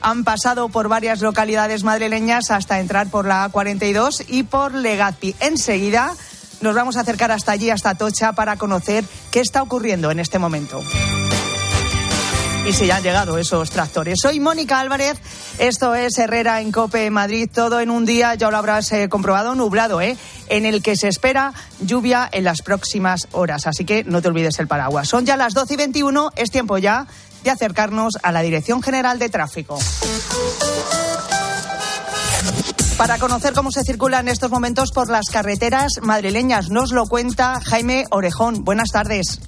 [0.01, 5.35] Han pasado por varias localidades madrileñas hasta entrar por la A42 y por Legazpi.
[5.39, 6.13] Enseguida
[6.61, 10.39] nos vamos a acercar hasta allí, hasta Tocha, para conocer qué está ocurriendo en este
[10.39, 10.81] momento
[12.67, 14.17] y si ya han llegado esos tractores.
[14.19, 15.19] Soy Mónica Álvarez,
[15.59, 19.53] esto es Herrera en Cope Madrid, todo en un día, ya lo habrás eh, comprobado,
[19.53, 20.17] nublado, ¿eh?
[20.47, 24.57] en el que se espera lluvia en las próximas horas, así que no te olvides
[24.57, 25.07] el paraguas.
[25.07, 27.05] Son ya las 12 y 21, es tiempo ya
[27.45, 29.79] de acercarnos a la Dirección General de Tráfico.
[32.97, 37.61] Para conocer cómo se circula en estos momentos por las carreteras madrileñas, nos lo cuenta
[37.63, 38.63] Jaime Orejón.
[38.63, 39.39] Buenas tardes.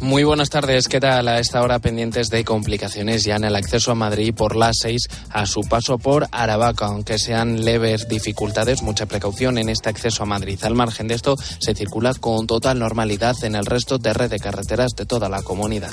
[0.00, 1.26] Muy buenas tardes, ¿qué tal?
[1.26, 5.08] A esta hora pendientes de complicaciones ya en el acceso a Madrid por las 6
[5.30, 10.26] a su paso por Aravaca, aunque sean leves dificultades, mucha precaución en este acceso a
[10.26, 10.58] Madrid.
[10.62, 14.38] Al margen de esto, se circula con total normalidad en el resto de red de
[14.38, 15.92] carreteras de toda la comunidad.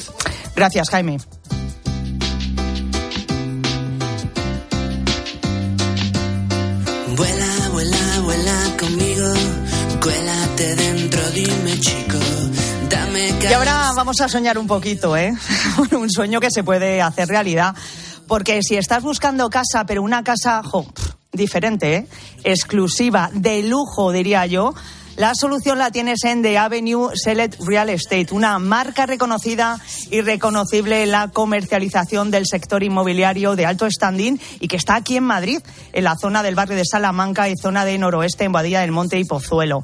[0.56, 1.18] Gracias, Jaime.
[7.16, 9.34] Vuela, vuela, vuela conmigo,
[10.02, 12.15] cuélate dentro, dime chico,
[13.42, 15.34] Y ahora vamos a soñar un poquito, ¿eh?
[15.92, 17.76] un sueño que se puede hacer realidad.
[18.28, 20.62] Porque si estás buscando casa, pero una casa
[21.32, 22.08] diferente, ¿eh?
[22.44, 24.74] exclusiva, de lujo, diría yo,
[25.18, 29.80] la solución la tienes en The Avenue Select Real Estate, una marca reconocida
[30.12, 35.16] y reconocible en la comercialización del sector inmobiliario de alto standing y que está aquí
[35.16, 35.60] en Madrid,
[35.94, 39.18] en la zona del barrio de Salamanca y zona de noroeste en Badía del Monte
[39.18, 39.84] y Pozuelo.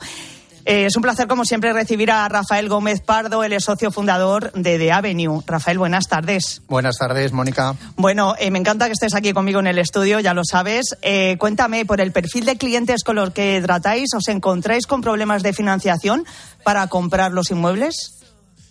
[0.65, 4.77] Eh, es un placer, como siempre, recibir a Rafael Gómez Pardo, el socio fundador de
[4.77, 5.41] The Avenue.
[5.45, 6.61] Rafael, buenas tardes.
[6.67, 7.75] Buenas tardes, Mónica.
[7.95, 10.97] Bueno, eh, me encanta que estés aquí conmigo en el estudio, ya lo sabes.
[11.01, 15.43] Eh, cuéntame, por el perfil de clientes con los que tratáis, ¿os encontráis con problemas
[15.43, 16.25] de financiación
[16.63, 18.20] para comprar los inmuebles?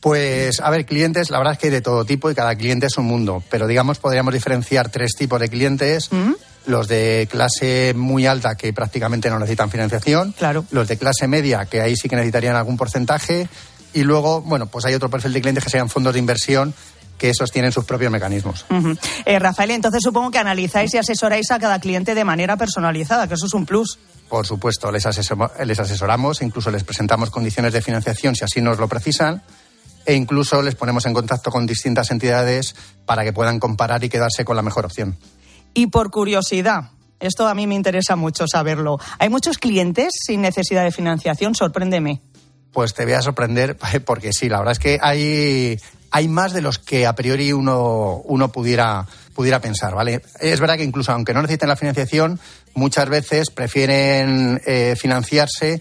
[0.01, 2.87] Pues, a ver, clientes, la verdad es que hay de todo tipo y cada cliente
[2.87, 6.09] es un mundo, pero digamos podríamos diferenciar tres tipos de clientes.
[6.67, 10.33] Los de clase muy alta que prácticamente no necesitan financiación.
[10.33, 10.65] Claro.
[10.71, 13.49] Los de clase media que ahí sí que necesitarían algún porcentaje.
[13.93, 16.73] Y luego, bueno, pues hay otro perfil de clientes que sean fondos de inversión
[17.19, 18.65] que esos tienen sus propios mecanismos.
[19.27, 23.35] Eh, Rafael, entonces supongo que analizáis y asesoráis a cada cliente de manera personalizada, que
[23.35, 23.99] eso es un plus.
[24.29, 28.79] Por supuesto, les, asesor- les asesoramos, incluso les presentamos condiciones de financiación si así nos
[28.79, 29.43] lo precisan,
[30.07, 32.75] e incluso les ponemos en contacto con distintas entidades
[33.07, 35.17] para que puedan comparar y quedarse con la mejor opción.
[35.75, 38.99] Y por curiosidad, esto a mí me interesa mucho saberlo.
[39.19, 41.55] ¿Hay muchos clientes sin necesidad de financiación?
[41.55, 42.21] Sorpréndeme.
[42.73, 45.79] Pues te voy a sorprender porque sí, la verdad es que hay,
[46.11, 50.23] hay más de los que a priori uno, uno pudiera, pudiera pensar, ¿vale?
[50.41, 52.41] Es verdad que incluso aunque no necesiten la financiación,
[52.75, 55.81] muchas veces prefieren eh, financiarse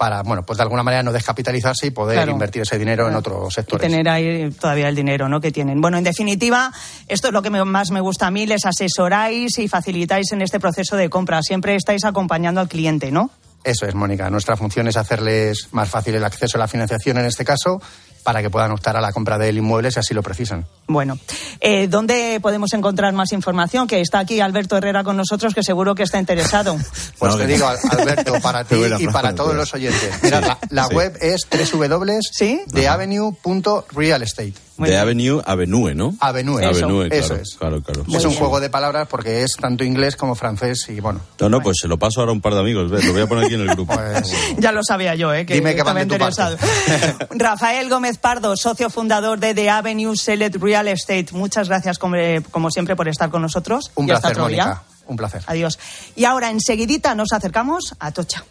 [0.00, 2.32] para, bueno, pues de alguna manera no descapitalizarse y poder Claro.
[2.32, 3.86] invertir ese dinero en otros y sectores.
[3.86, 5.42] tener ahí todavía el dinero ¿no?
[5.42, 5.82] que tienen.
[5.82, 6.72] Bueno, en definitiva,
[7.06, 10.40] esto es lo que me- más me gusta a mí, les asesoráis y facilitáis en
[10.40, 11.42] este proceso de compra.
[11.42, 13.30] Siempre estáis acompañando al cliente, ¿no?
[13.62, 14.30] Eso es, Mónica.
[14.30, 17.82] Nuestra función es hacerles más fácil el acceso a la financiación en este caso,
[18.24, 20.64] para que puedan optar a la compra del inmueble si así lo precisan.
[20.92, 21.18] Bueno,
[21.60, 23.86] eh, ¿dónde podemos encontrar más información?
[23.86, 26.76] Que está aquí Alberto Herrera con nosotros, que seguro que está interesado.
[27.18, 30.10] Pues No, te digo, Al- Alberto, para ti y para todos los oyentes.
[30.22, 30.94] Mira, la, la Sí.
[30.94, 34.54] web es www.theavenue.realestate.
[34.78, 36.14] De Avenue, Avenue, ¿no?
[36.20, 36.64] Avenue.
[36.64, 37.56] Avenue, Eso claro, es.
[37.58, 38.04] claro, claro.
[38.16, 41.20] Es un juego de palabras porque es tanto inglés como francés y bueno.
[41.38, 42.90] No, no, pues se lo paso ahora a un par de amigos.
[42.90, 43.94] Lo voy a poner aquí en el grupo.
[43.94, 45.44] Pues, Ya lo sabía yo, ¿eh?
[45.44, 46.54] que Dime que van estaba de tu parte.
[46.54, 47.28] interesado.
[47.32, 51.28] Rafael Gómez Pardo, socio fundador de The Avenue Select Real Estate.
[51.32, 53.90] Muchas gracias, como, eh, como siempre, por estar con nosotros.
[53.94, 54.64] Un Y hasta placer, otro día.
[54.66, 54.82] Mónica.
[55.06, 55.42] Un placer.
[55.46, 55.78] Adiós.
[56.16, 58.44] Y ahora, enseguidita, nos acercamos a Tocha.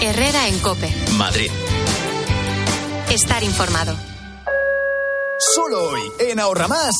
[0.00, 0.92] Herrera en Cope.
[1.16, 1.50] Madrid.
[3.10, 3.96] Estar informado.
[5.54, 6.94] Solo hoy, en Ahorra Más,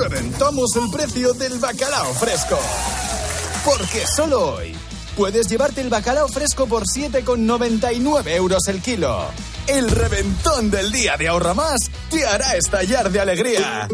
[0.00, 2.58] reventamos el precio del bacalao fresco.
[3.64, 4.74] Porque solo hoy
[5.16, 9.26] puedes llevarte el bacalao fresco por 7,99 euros el kilo.
[9.66, 13.88] El reventón del día de Ahorra Más te hará estallar de alegría.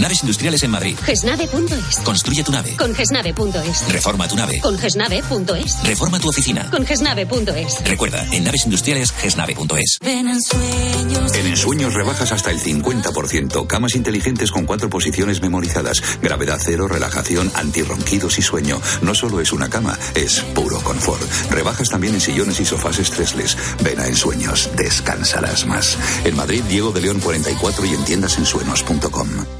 [0.00, 0.96] Naves industriales en Madrid.
[1.04, 1.98] Gesnave.es.
[2.04, 2.74] Construye tu nave.
[2.76, 3.92] Con gesnave.es.
[3.92, 4.58] Reforma tu nave.
[4.60, 5.82] Con gesnave.es.
[5.84, 6.70] Reforma tu oficina.
[6.70, 7.84] Con gesnave.es.
[7.84, 9.98] Recuerda, en naves industriales, gesnave.es.
[10.02, 11.34] Ven en sueños.
[11.34, 13.66] En Ensueños rebajas hasta el 50%.
[13.66, 16.02] Camas inteligentes con cuatro posiciones memorizadas.
[16.22, 18.80] Gravedad cero, relajación, antirronquidos y sueño.
[19.02, 21.22] No solo es una cama, es puro confort.
[21.50, 23.56] Rebajas también en sillones y sofás estresles.
[23.84, 25.98] Ven a Ensueños, descansarás más.
[26.24, 29.59] En Madrid, Diego de León 44 y en tiendasensuenos.com.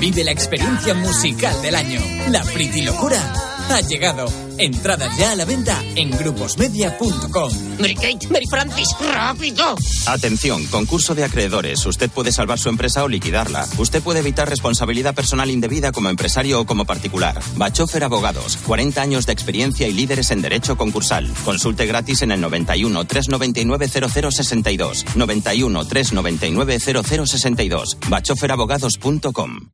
[0.00, 2.00] Vive la experiencia musical del año.
[2.30, 3.20] La Pretty Locura
[3.68, 4.26] ha llegado.
[4.56, 7.52] Entradas ya a la venta en gruposmedia.com.
[7.78, 9.74] Mary Kate, Mary Francis, rápido.
[10.06, 11.84] Atención, concurso de acreedores.
[11.86, 13.66] Usted puede salvar su empresa o liquidarla.
[13.78, 17.40] Usted puede evitar responsabilidad personal indebida como empresario o como particular.
[17.56, 21.30] Bachofer Abogados, 40 años de experiencia y líderes en derecho concursal.
[21.44, 23.88] Consulte gratis en el 91 399
[24.32, 25.04] 0062.
[25.14, 27.98] 91 399 0062.
[28.08, 29.70] bachoferabogados.com.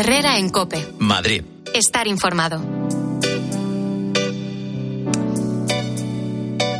[0.00, 0.94] Herrera en Cope.
[0.98, 1.44] Madrid.
[1.74, 2.62] Estar informado.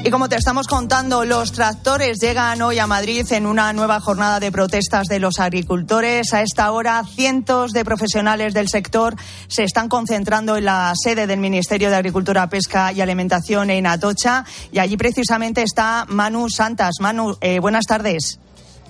[0.02, 4.40] Y como te estamos contando, los tractores llegan hoy a Madrid en una nueva jornada
[4.40, 6.32] de protestas de los agricultores.
[6.32, 9.14] A esta hora, cientos de profesionales del sector
[9.48, 14.46] se están concentrando en la sede del Ministerio de Agricultura, Pesca y Alimentación en Atocha.
[14.72, 16.94] Y allí precisamente está Manu Santas.
[17.00, 18.38] Manu, eh, buenas tardes.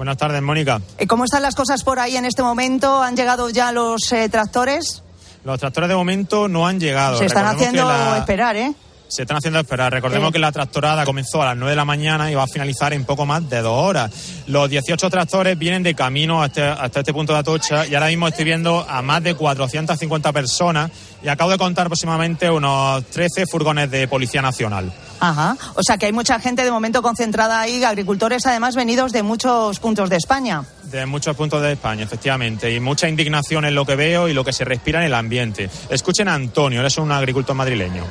[0.01, 0.81] Buenas tardes, Mónica.
[0.97, 3.03] Eh, ¿Cómo están las cosas por ahí en este momento?
[3.03, 5.03] ¿Han llegado ya los eh, tractores?
[5.45, 7.19] Los tractores de momento no han llegado.
[7.19, 8.73] Se están Recordemos haciendo la- esperar, ¿eh?
[9.09, 9.93] Se están haciendo esperar.
[9.93, 10.33] Recordemos Eh.
[10.33, 13.05] que la tractorada comenzó a las 9 de la mañana y va a finalizar en
[13.05, 14.11] poco más de dos horas.
[14.47, 18.27] Los 18 tractores vienen de camino hasta, hasta este punto de Atocha y ahora mismo
[18.27, 20.91] estoy viendo a más de 450 personas
[21.23, 24.93] y acabo de contar aproximadamente unos 13 furgones de Policía Nacional.
[25.21, 25.57] Ajá.
[25.75, 29.79] O sea que hay mucha gente de momento concentrada ahí, agricultores además venidos de muchos
[29.81, 30.65] puntos de España.
[30.85, 34.45] De muchos puntos de España, efectivamente, y mucha indignación en lo que veo y lo
[34.45, 35.69] que se respira en el ambiente.
[35.91, 38.05] Escuchen a Antonio, él es un agricultor madrileño.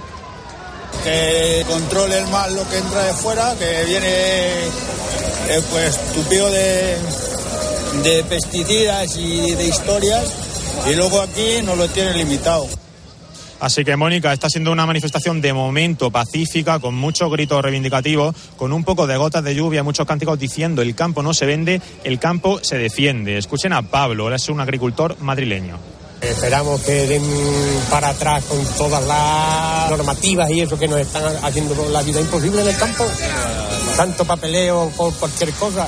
[1.04, 4.08] que controle más lo que entra de fuera, que viene
[5.50, 6.98] eh, pues tupido de,
[8.04, 10.32] de pesticidas y de historias,
[10.90, 12.68] y luego aquí nos lo tienen limitado.
[13.60, 18.72] Así que, Mónica, está siendo una manifestación de momento pacífica, con muchos gritos reivindicativos, con
[18.72, 22.20] un poco de gotas de lluvia, muchos cánticos diciendo el campo no se vende, el
[22.20, 23.38] campo se defiende.
[23.38, 25.78] Escuchen a Pablo, él es un agricultor madrileño.
[26.22, 27.24] Esperamos que den
[27.90, 32.62] para atrás con todas las normativas y eso que nos están haciendo la vida imposible
[32.62, 33.06] en el campo.
[33.96, 35.88] Tanto papeleo por cualquier cosa.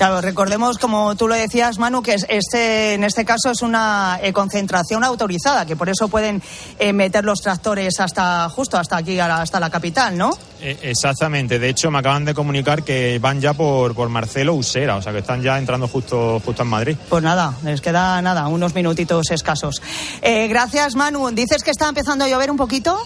[0.00, 4.18] Claro, recordemos, como tú lo decías, Manu, que es- este, en este caso es una
[4.22, 6.42] eh, concentración autorizada, que por eso pueden
[6.78, 10.30] eh, meter los tractores hasta justo hasta aquí, hasta la capital, ¿no?
[10.62, 14.96] Eh, exactamente, de hecho me acaban de comunicar que van ya por, por Marcelo Usera,
[14.96, 16.96] o sea que están ya entrando justo, justo en Madrid.
[17.10, 19.82] Pues nada, les queda nada, unos minutitos escasos.
[20.22, 21.28] Eh, gracias, Manu.
[21.32, 22.98] ¿Dices que está empezando a llover un poquito?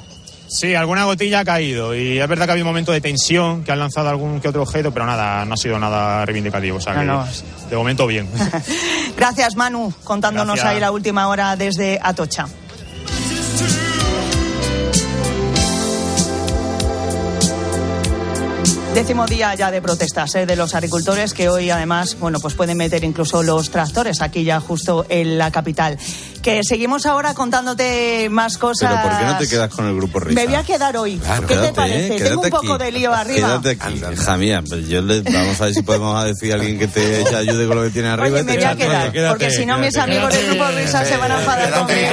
[0.46, 3.64] Sí, alguna gotilla ha caído y es verdad que ha habido un momento de tensión,
[3.64, 6.76] que han lanzado algún que otro objeto, pero nada, no ha sido nada reivindicativo.
[6.76, 7.26] O sea, No, que no.
[7.70, 8.28] de momento bien.
[9.16, 10.74] Gracias, Manu, contándonos Gracias.
[10.74, 12.46] ahí la última hora desde Atocha.
[18.94, 20.46] Décimo día ya de protestas ¿eh?
[20.46, 24.61] de los agricultores que hoy además bueno pues pueden meter incluso los tractores aquí ya
[24.61, 25.98] justo en la capital.
[26.40, 28.90] Que seguimos ahora contándote más cosas.
[28.92, 30.38] Pero ¿por qué no te quedas con el grupo Risa?
[30.40, 31.16] Me voy a quedar hoy.
[31.18, 32.16] Claro, ¿Qué quédate, te parece?
[32.16, 32.20] ¿eh?
[32.20, 32.85] Tengo un poco aquí.
[32.85, 33.61] de lío arriba.
[33.62, 34.62] Quédate aquí, hija mía.
[34.68, 37.76] Pues yo le, vamos a ver si podemos decir a alguien que te ayude con
[37.78, 38.26] lo que tiene arriba.
[38.28, 40.33] Oye, y te me voy a echa- quedar, Quédate, porque si no mis quédate, amigos
[40.35, 42.09] del grupo Risa se van a enfadar conmigo.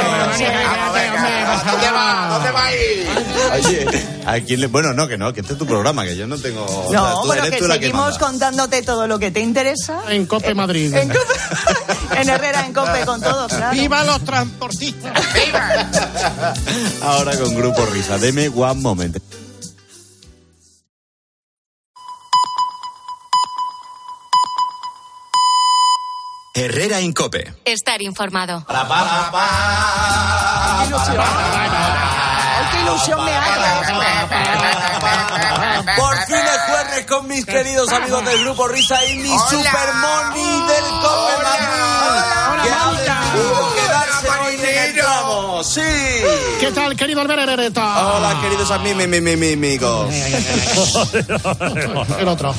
[1.72, 2.28] ¿Dónde va?
[2.32, 3.08] ¿Dónde va a ir?
[3.54, 3.86] Oye,
[4.26, 4.68] ¿a quién le...
[4.68, 6.66] Bueno, no, que no, que este es tu programa, que yo no tengo...
[6.74, 10.02] o sea, No, eres que seguimos contándote todo lo que te interesa.
[10.10, 10.94] En Cope Madrid.
[10.94, 13.72] En, Cope- en Herrera, en Cope, con todo, claro.
[13.74, 15.12] ¡Viva los transportistas!
[17.04, 18.18] Ahora con Grupo Risa.
[18.18, 19.18] Deme one moment.
[26.54, 27.54] Herrera Incope.
[27.66, 28.66] Estar informado.
[28.68, 28.74] ¡Qué
[30.88, 31.18] ilusión!
[31.20, 31.70] ¡Ay,
[32.72, 33.94] qué ilusión me hace!
[35.98, 40.44] Por fin es jueves con mis queridos amigos del Grupo Risa y mi Super Money
[40.44, 41.92] del Cope Madrid.
[42.64, 45.64] Que quedarse hoy en el tramo.
[45.64, 45.82] ¡Sí!
[46.60, 47.82] ¿Qué tal, querido Alberto?
[47.82, 50.14] Hola, queridos amigos, mi, mi, mi, amigos.
[52.20, 52.54] El otro.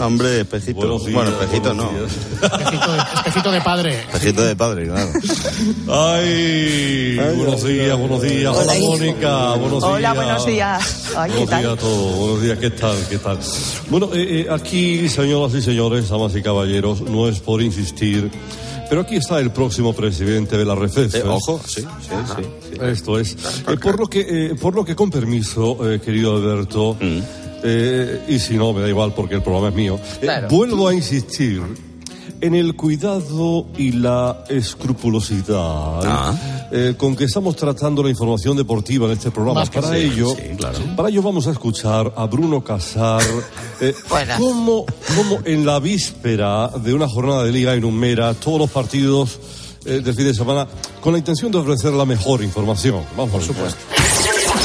[0.00, 0.98] Hombre, espejito.
[0.98, 1.90] bueno, espejito no.
[1.90, 4.00] Espejito de, espejito de padre.
[4.12, 5.10] Espejito de padre, claro.
[5.88, 8.54] Ay, buenos días, buenos días.
[8.56, 9.84] Hola, Mónica, buenos días.
[9.92, 11.04] Hola, buenos días.
[11.16, 11.70] Ay, ¿qué Buenos días tal?
[11.72, 12.96] a todos, buenos días, ¿qué tal?
[13.10, 13.38] ¿Qué tal?
[13.90, 18.30] Bueno, eh, eh, aquí, señoras y señores, damas y caballeros, no es por insistir,
[18.88, 21.14] pero aquí está el próximo presidente de la RFEF.
[21.16, 22.78] Eh, ojo, sí, sí, sí.
[22.80, 23.32] Esto es.
[23.66, 27.18] Eh, por, lo que, eh, por lo que, con permiso, eh, querido Alberto, Mm.
[27.62, 30.48] Eh, y si no, me da igual porque el programa es mío, eh, Claro.
[30.48, 31.62] vuelvo a insistir
[32.40, 36.68] en el cuidado y la escrupulosidad Ah.
[36.70, 39.64] eh, con que estamos tratando la información deportiva en este programa.
[39.66, 40.78] Para sí, ello, sí, claro.
[40.96, 43.22] para ello vamos a escuchar a Bruno Casar,
[43.80, 43.94] eh,
[44.38, 44.84] cómo,
[45.16, 49.38] cómo en la víspera de una jornada de liga en Humera, todos los partidos
[49.84, 50.68] eh, del fin de semana,
[51.00, 53.02] con la intención de ofrecer la mejor información.
[53.16, 53.78] Vamos, por supuesto.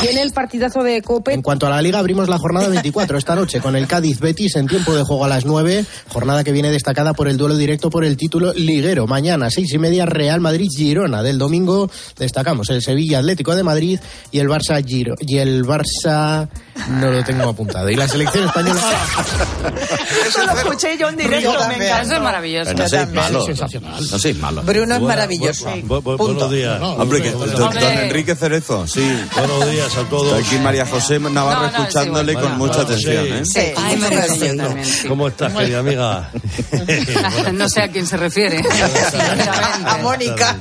[0.09, 1.33] El partidazo de Cope.
[1.33, 4.57] En cuanto a la Liga, abrimos la jornada 24 esta noche con el Cádiz Betis
[4.57, 5.85] en tiempo de juego a las 9.
[6.09, 9.07] Jornada que viene destacada por el duelo directo por el título liguero.
[9.07, 11.23] Mañana, seis y media, Real Madrid-Girona.
[11.23, 13.99] Del domingo destacamos el Sevilla Atlético de Madrid
[14.31, 14.83] y el Barça.
[14.85, 16.49] Y el Barça.
[16.89, 17.89] No lo tengo apuntado.
[17.89, 18.81] Y la selección española.
[20.27, 22.03] Eso lo escuché yo en directo, me encantó.
[22.03, 22.73] Eso es maravilloso.
[22.73, 23.45] No seis malos.
[23.45, 24.09] sensacional.
[24.11, 24.65] No seis malos.
[24.65, 25.65] Bruno es maravilloso.
[25.83, 26.79] Bu- bu- buenos días.
[26.81, 29.19] Hombre, que don, Enrique Cerezo, sí.
[29.37, 30.37] Buenos días a todos.
[30.39, 32.45] Está aquí María José Navarro No, no, es escucándole igual.
[32.49, 33.25] con mucha atención.
[33.27, 33.41] ¿eh?
[33.45, 35.07] Sí, Ay.
[35.07, 36.29] ¿Cómo estás, querida amiga?
[37.53, 38.63] No sé a quién se refiere.
[39.85, 40.57] A Mónica.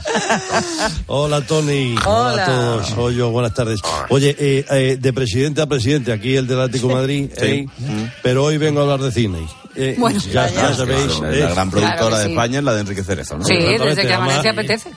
[1.06, 1.94] Hola, Tony.
[2.04, 2.42] Hola.
[2.42, 2.86] a todos.
[2.88, 3.80] Soy yo, buenas tardes.
[4.08, 7.66] Oye, eh, eh, de presidente a presidente, aquí el del Atlético de Madrid, ¿eh?
[8.22, 9.38] pero hoy vengo a hablar de cine.
[9.76, 10.70] Eh, Bueno, ya, vaya.
[10.70, 11.04] ya sabéis.
[11.12, 11.40] Claro, ¿eh?
[11.40, 12.30] la gran productora Claro de sí.
[12.30, 13.44] España es la de Enrique Cerezo, ¿no?
[13.44, 14.90] Sí, desde que amanece apetece.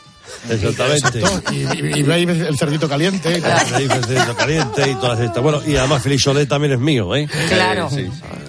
[0.50, 1.22] Exactamente.
[1.52, 2.04] Y, y-
[2.48, 3.30] el cerdito caliente.
[3.74, 5.42] Ahí, Fernando Caliente y todas estas.
[5.42, 7.28] Bueno, y además Félix Soler también es mío, ¿eh?
[7.50, 7.90] Claro.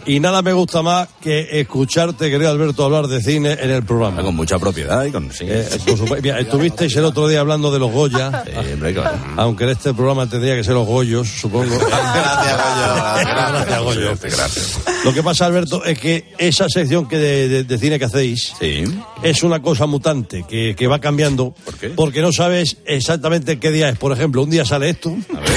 [0.07, 4.23] Y nada me gusta más que escucharte, querido Alberto, hablar de cine en el programa.
[4.23, 5.33] Con mucha propiedad y con...
[5.33, 5.45] Sí.
[5.49, 6.23] Eh, por.
[6.23, 9.19] Mira, estuvisteis el otro día hablando de los Goya, Sí, hombre, claro.
[9.37, 11.77] aunque en este programa tendría que ser los Goyos, supongo.
[11.79, 13.25] Gracias, Goyo.
[13.25, 14.11] Gracias, Goyo.
[14.23, 14.79] Gracias.
[15.05, 18.53] Lo que pasa, Alberto, es que esa sección que de, de- de cine que hacéis
[18.61, 18.85] Sí.
[19.25, 21.53] es una cosa mutante que, que va cambiando.
[21.65, 21.89] ¿Por qué?
[21.91, 23.99] Porque no sabes exactamente qué día es.
[23.99, 25.17] Por ejemplo, un día sale esto.
[25.37, 25.51] A ver.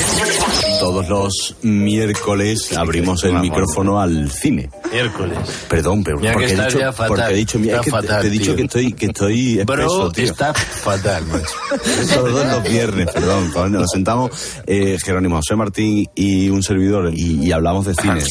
[0.89, 4.69] Todos los miércoles abrimos el micrófono al cine.
[4.91, 5.37] Miércoles.
[5.69, 7.07] Perdón, pero porque he, dicho, ya fatal.
[7.07, 9.05] porque he dicho, mira, es Estás que te- fatal, te he dicho que estoy, que
[9.05, 10.23] estoy Bro, espeso, tío.
[10.25, 11.45] está fatal, macho.
[12.15, 13.51] Todos los viernes, perdón.
[13.53, 14.31] Cuando nos sentamos,
[14.65, 18.23] eh, Jerónimo José Martín y un servidor y, y hablamos de cine.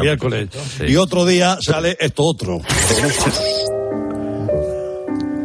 [0.00, 0.48] Miércoles.
[0.78, 0.84] Sí.
[0.86, 2.60] Y otro día sale esto otro.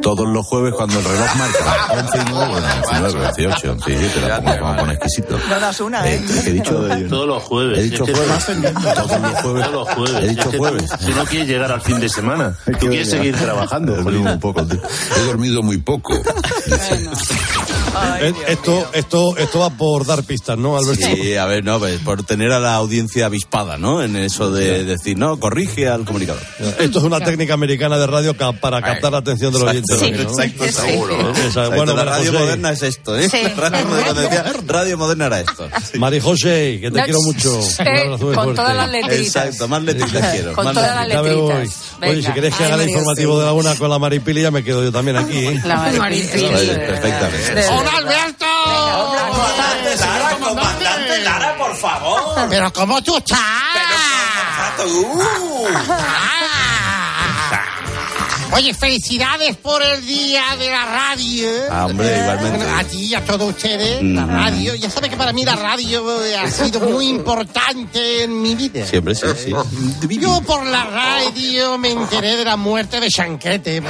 [0.05, 2.67] Todos los jueves cuando el reloj marca 11 y 9, bueno,
[3.01, 5.39] 19, 18, sí, sí, te la pongo como pone exquisito.
[5.49, 6.15] No das una, ¿eh?
[6.17, 6.87] Eh, ¿qué he dicho?
[7.09, 7.79] Todos los jueves.
[7.79, 8.45] He dicho jueves.
[8.45, 9.41] Todos los jueves.
[9.41, 10.23] Todos los jueves.
[10.23, 10.91] He dicho jueves.
[11.03, 12.55] Tú no quieres llegar al fin de semana.
[12.79, 13.93] Tú quieres seguir trabajando.
[13.95, 14.79] He dormido un poco, tío.
[15.17, 16.13] He dormido muy poco.
[18.21, 21.05] Eh, esto, esto, esto va por dar pistas, ¿no, Alberto?
[21.05, 24.01] Sí, a ver, no, pues, por tener a la audiencia avispada, ¿no?
[24.03, 26.41] En eso de decir, no, corrige al comunicador.
[26.79, 29.97] Esto es una técnica americana de radio para captar la atención de los oyentes.
[29.99, 30.21] Sí, ¿no?
[30.21, 31.17] exacto, seguro.
[31.23, 31.29] ¿no?
[31.29, 32.43] Exacto, bueno, la radio José.
[32.43, 33.29] moderna es esto, ¿eh?
[33.29, 33.37] Sí.
[33.55, 35.69] Radio, moderna, radio moderna era esto.
[35.97, 37.61] Mari José, que te No, quiero mucho.
[37.61, 38.55] sí, Un abrazo muy con fuerte.
[38.61, 39.19] todas las letritas.
[39.45, 40.53] Exacto, más letritas quiero.
[40.53, 41.75] Con todas las letritas.
[42.01, 44.51] Oye, si queréis que Ay, haga el informativo de la una con la Maripili, ya
[44.51, 45.37] me quedo yo también aquí.
[45.45, 45.61] ¿eh?
[45.65, 46.45] La Maripili.
[46.63, 47.67] Perfectamente.
[47.69, 48.45] ¡Hola, Alberto!
[49.99, 52.47] Lara, comandante Lara, por favor.
[52.49, 53.39] ¿Pero cómo tú estás?
[58.51, 61.49] Oye, felicidades por el día de la radio.
[61.69, 62.57] Ah, hombre, igualmente.
[62.57, 64.75] Bueno, a ti y a todos ustedes, la radio.
[64.75, 68.85] Ya sabe que para mí la radio eh, ha sido muy importante en mi vida.
[68.85, 69.51] Siempre sí, sí.
[70.19, 73.81] Yo por la radio me enteré de la muerte de Chanquete.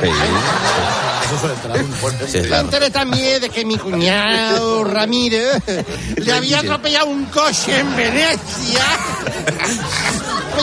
[2.32, 5.61] Sí, Me enteré también de que mi cuñado Ramírez
[6.17, 8.86] le había atropellado un coche en Venecia.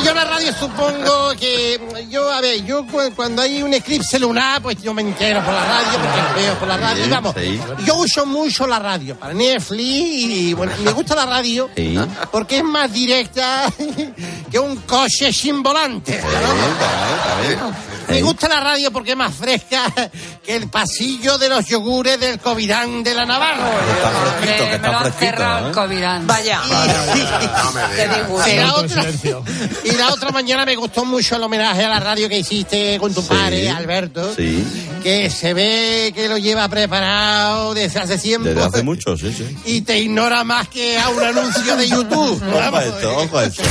[0.04, 4.60] Yo la radio supongo que yo, a ver, yo cu- cuando hay un eclipse lunar,
[4.62, 6.96] pues yo me entero por la radio, porque lo veo por la radio.
[6.96, 7.60] Bien, vamos, sí.
[7.84, 11.96] yo uso mucho la radio para Netflix y bueno, me gusta la radio Sí.
[12.32, 13.70] porque es más directa
[14.50, 16.20] que un coche sin volante.
[16.20, 17.72] ¿no?
[18.08, 19.84] Me gusta la radio porque es más fresca
[20.44, 23.70] que el pasillo de los yogures del Covirán de la Navarro.
[24.40, 25.68] fresquito, que Me está fresquito, cerrado ¿eh?
[25.68, 26.26] el Covirán.
[26.26, 26.60] Vaya.
[28.52, 29.04] La, otra,
[29.84, 33.14] y la otra mañana me gustó mucho el homenaje a la radio que hiciste con
[33.14, 34.34] tu padre, Alberto.
[34.34, 34.64] Sí.
[35.02, 38.48] Que se ve que lo lleva preparado desde hace tiempo.
[38.48, 39.56] Desde hace mucho, sí, sí.
[39.64, 42.42] Y te ignora más que a un anuncio de YouTube.
[42.42, 43.62] Ojo a esto, ojo a esto.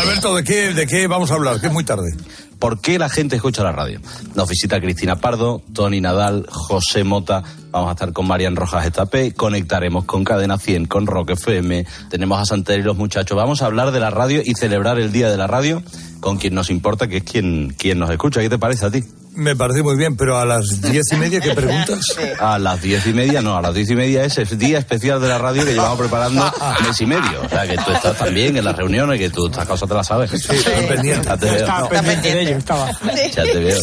[0.00, 1.60] Alberto, ¿de qué, ¿de qué vamos a hablar?
[1.60, 2.14] Que es muy tarde.
[2.58, 4.00] ¿Por qué la gente escucha la radio?
[4.34, 7.42] Nos visita Cristina Pardo, Tony Nadal, José Mota.
[7.70, 9.32] Vamos a estar con Marian Rojas Estapé.
[9.32, 11.86] Conectaremos con Cadena 100, con Rock FM.
[12.10, 13.36] Tenemos a Santer y los muchachos.
[13.36, 15.82] Vamos a hablar de la radio y celebrar el Día de la Radio
[16.20, 18.40] con quien nos importa, que es quien, quien nos escucha.
[18.40, 19.04] ¿Qué te parece a ti?
[19.36, 22.00] Me parece muy bien, pero a las diez y media, ¿qué preguntas?
[22.38, 25.20] A las diez y media, no, a las diez y media es el día especial
[25.20, 26.52] de la radio que llevamos preparando
[26.86, 27.42] mes y medio.
[27.44, 30.06] O sea, que tú estás también en las reuniones, que tú estas cosas te las
[30.06, 30.30] sabes.
[30.30, 30.46] Sí,
[30.88, 31.26] pendiente.
[31.28, 31.56] Ya te veo.
[31.56, 32.90] Estaba pendiente de ello, estaba.
[33.34, 33.80] Ya te veo.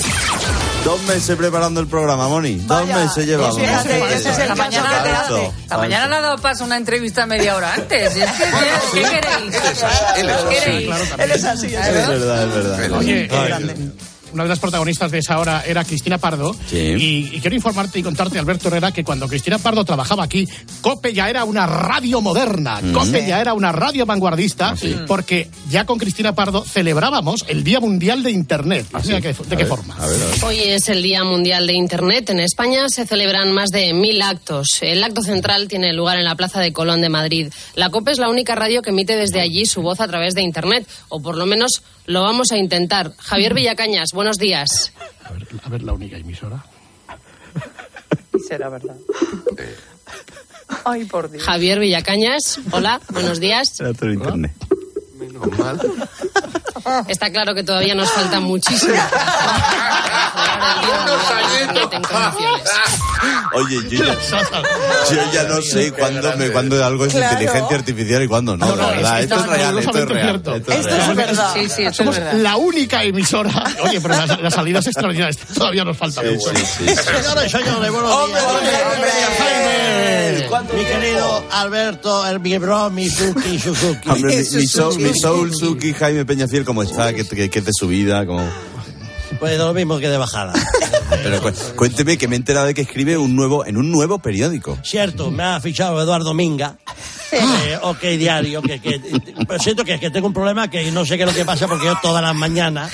[0.86, 2.56] Dos meses preparando el programa, Moni.
[2.66, 3.58] Dos meses llevamos.
[3.60, 5.36] Fíjate, ese es el Esta mañana, caso que te Falso.
[5.36, 5.62] hace.
[5.62, 8.16] esta mañana le ha dado paso a una entrevista media hora antes.
[8.16, 8.43] Es que,
[8.93, 9.56] ¿Qué queréis?
[9.62, 10.89] ¿Qué queréis?
[11.20, 11.68] Él es así.
[11.68, 12.91] Es verdad, es verdad.
[12.97, 13.91] Oye, Ay, eh,
[14.34, 16.56] una de las protagonistas de esa hora era Cristina Pardo.
[16.70, 16.78] Sí.
[16.78, 20.48] Y, y quiero informarte y contarte, Alberto Herrera, que cuando Cristina Pardo trabajaba aquí,
[20.82, 22.80] COPE ya era una radio moderna.
[22.82, 22.94] Mm.
[22.94, 24.76] COPE ya era una radio vanguardista,
[25.08, 28.88] porque ya con Cristina Pardo celebrábamos el Día Mundial de Internet.
[28.92, 29.98] ¿De qué forma?
[30.44, 32.30] Hoy es el Día Mundial de Internet.
[32.30, 34.68] En España se celebran más de mil actos.
[34.82, 37.52] El acto central tiene lugar en la Plaza de Colón de Madrid.
[37.76, 40.42] La COPE es la única radio que emite desde allí su voz a través de
[40.42, 43.14] Internet, o por lo menos lo vamos a intentar.
[43.18, 44.94] Javier Villacañas, buenos días.
[45.24, 46.64] A ver, a ver, la única emisora.
[48.48, 48.96] Será verdad.
[50.86, 51.42] Ay, por Dios.
[51.42, 53.80] Javier Villacañas, hola, buenos días.
[53.80, 54.54] Era todo internet.
[57.08, 58.96] Está claro que todavía nos falta muchísimo.
[63.54, 64.16] Oye, yo ya,
[65.12, 67.34] yo ya no sé cuándo, me, cuándo algo es Claro.
[67.34, 69.22] inteligencia artificial y cuándo no, verdad.
[69.22, 70.36] Esto es real, esto es real.
[70.38, 71.10] Esto es Esto real.
[71.12, 71.54] es verdad.
[71.54, 72.34] Sí, sí, esto es Somos verdad.
[72.34, 73.52] la única emisora.
[73.84, 76.50] Oye, pero las, las salidas extraordinarias todavía nos falta mucho.
[76.50, 78.44] Señores señores, buenos días.
[80.76, 84.10] Mi querido Alberto, el mi bro, mi Suki, Suzuki.
[84.10, 87.14] Hombre, mi, mi soul, mi soul Suki Jaime Peñafiel, ¿cómo está?
[87.14, 88.26] ¿Qué, qué, qué es de su vida?
[88.26, 88.47] ¿Cómo?
[89.39, 90.53] Pues lo mismo que de bajada.
[91.24, 94.20] Pero cu- cuénteme que me he enterado de que escribe un nuevo, en un nuevo
[94.20, 94.78] periódico.
[94.84, 96.78] Cierto, me ha fichado Eduardo Minga.
[97.32, 99.00] Eh, ok, diario, que, que
[99.48, 101.68] pero siento que, que tengo un problema que no sé qué es lo que pasa
[101.68, 102.92] porque yo todas las mañanas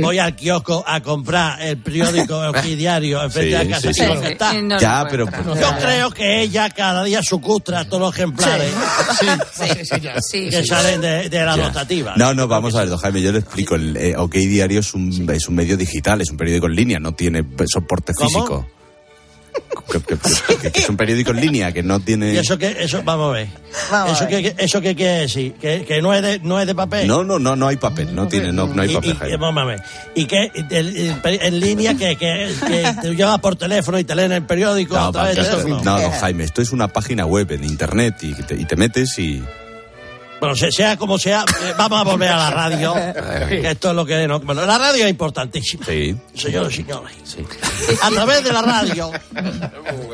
[0.00, 3.88] voy al kiosco a comprar el periódico OK Diario enfrente Sí, de la casa sí,
[3.88, 4.02] y sí.
[4.06, 4.54] no está.
[4.58, 5.60] Y no Ya, pero- encuentra.
[5.60, 8.72] Yo creo que ella cada día sucustra todos los ejemplares
[10.20, 10.66] Sí, que sí.
[10.66, 11.66] salen de, de la Ya.
[11.68, 12.14] rotativa.
[12.16, 13.74] No, no, vamos a ver, don Jaime, yo le explico.
[13.74, 16.98] El eh, OK Diario es un, es un medio digital, es un periódico en línea,
[17.00, 18.28] no tiene soporte ¿Cómo?
[18.28, 18.66] físico.
[19.90, 20.16] Que, que-
[20.60, 22.32] que- que es un periódico en línea, que no tiene...
[22.32, 23.48] Y eso que, eso, vamos a ver.
[23.90, 24.54] Vamos a eso ver.
[24.56, 27.06] que, eso que quiere decir, que, que no es de, no es de papel.
[27.06, 29.34] No, no, no, no hay papel, no tiene, no, no hay papel, y, Jaime.
[29.34, 29.82] y, vamos a ver.
[30.14, 34.04] Y que el- el peri- en línea que, que, que te llevas por teléfono y
[34.04, 35.84] te leen el periódico a No, través del esto- teléfono.
[35.84, 39.16] no, don Jaime, esto es una página web en internet y te, y te metes
[39.18, 39.42] y...
[40.40, 42.94] Bueno, se- sea como sea, eh, vamos a volver a la radio,
[43.48, 44.26] que esto es lo que...
[44.28, 45.84] no- bueno, la radio es importantísima.
[45.86, 46.14] Sí.
[46.34, 47.12] Señores y señores.
[48.02, 49.10] A través de la radio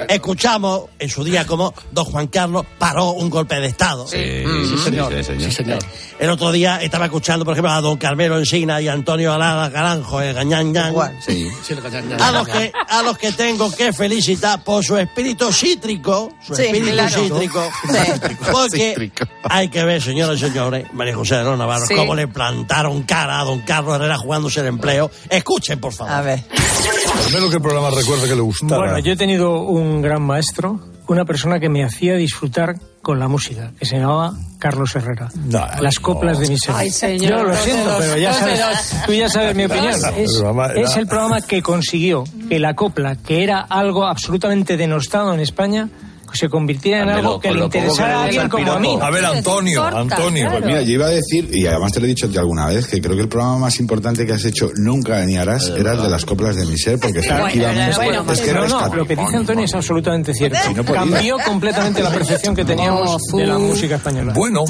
[0.09, 4.07] escuchamos en su día como don Juan Carlos paró un golpe de Estado.
[4.07, 4.19] Sí,
[4.69, 5.13] sí, señor.
[5.25, 5.79] Sí, señor.
[6.19, 10.21] El otro día estaba escuchando, por ejemplo, a don Carmelo Encina y Antonio Alada Garanjo,
[10.21, 10.73] el Gañán.
[11.25, 11.49] Sí.
[12.21, 16.63] A los, que, a los que tengo que felicitar por su espíritu cítrico, su Sí,
[16.63, 17.11] espíritu claro.
[17.23, 17.71] cítrico,
[18.53, 19.13] porque
[19.45, 21.95] hay que ver, señoras y señores, María José de los Navarro, Sí.
[21.95, 25.11] cómo le plantaron cara a don Carlos Herrera jugándose el empleo.
[25.29, 26.13] Escuchen, por favor.
[26.13, 26.41] A ver.
[27.27, 28.77] Primero que el programa recuerda que le gustara.
[28.79, 33.27] Bueno, yo he tenido un gran maestro, una persona que me hacía disfrutar con la
[33.29, 35.29] música, que se llamaba Carlos Herrera.
[35.35, 36.75] No, Las coplas de mi ser.
[36.77, 38.61] Ay, señor, Yo lo siento, pero ya sabes,
[39.07, 39.89] tú ya sabes mi opinión.
[39.95, 44.07] Es, el programa era- es el programa que consiguió que la copla, que era algo
[44.07, 45.89] absolutamente denostado en España,
[46.33, 48.99] se convirtiera en Dámelo, algo que le interesara a alguien al como a mí.
[49.01, 50.49] A ver, Antonio, Antonio.
[50.51, 53.01] Pues mira, yo iba a decir, y además te lo he dicho alguna vez, que
[53.01, 56.09] creo que el programa más importante que has hecho nunca ni harás era el de
[56.09, 59.65] las coplas de mi ser, porque efectivamente Bueno, es que no, lo que dice Antonio
[59.65, 60.59] es absolutamente cierto.
[60.75, 60.85] No.
[60.85, 64.33] Cambió completamente la percepción que teníamos de la música española.
[64.35, 64.65] Bueno,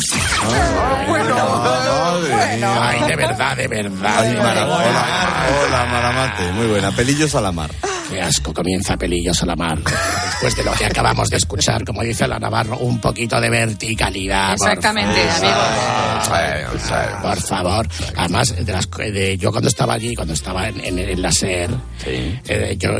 [2.64, 4.14] Ay, de verdad, de verdad.
[4.18, 6.52] Ay, Mara- hola, hola, Maramate.
[6.52, 6.92] Muy buena.
[6.92, 7.70] Pelillos a la mar.
[8.12, 9.78] Qué asco comienza Pelillos a la mar.
[9.78, 14.56] Después de lo que acabamos de escuchar, como dice la Navarro, un poquito de verticalidad.
[14.58, 17.22] por Exactamente, favor.
[17.22, 17.88] Por favor.
[18.16, 21.70] Además, de las, de- yo cuando estaba allí, cuando estaba en, en, en la SER,
[22.04, 22.90] eh, yo,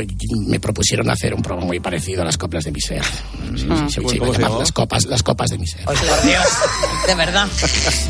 [0.47, 3.03] me propusieron hacer un programa muy parecido a las coplas de mi ser.
[3.03, 3.11] Sí,
[3.55, 4.59] sí, sí, ¿Cómo se se iba a llamar llamaba?
[4.59, 5.85] las copas, las copas de mi ser.
[5.85, 6.45] Por Dios,
[7.07, 7.47] de verdad.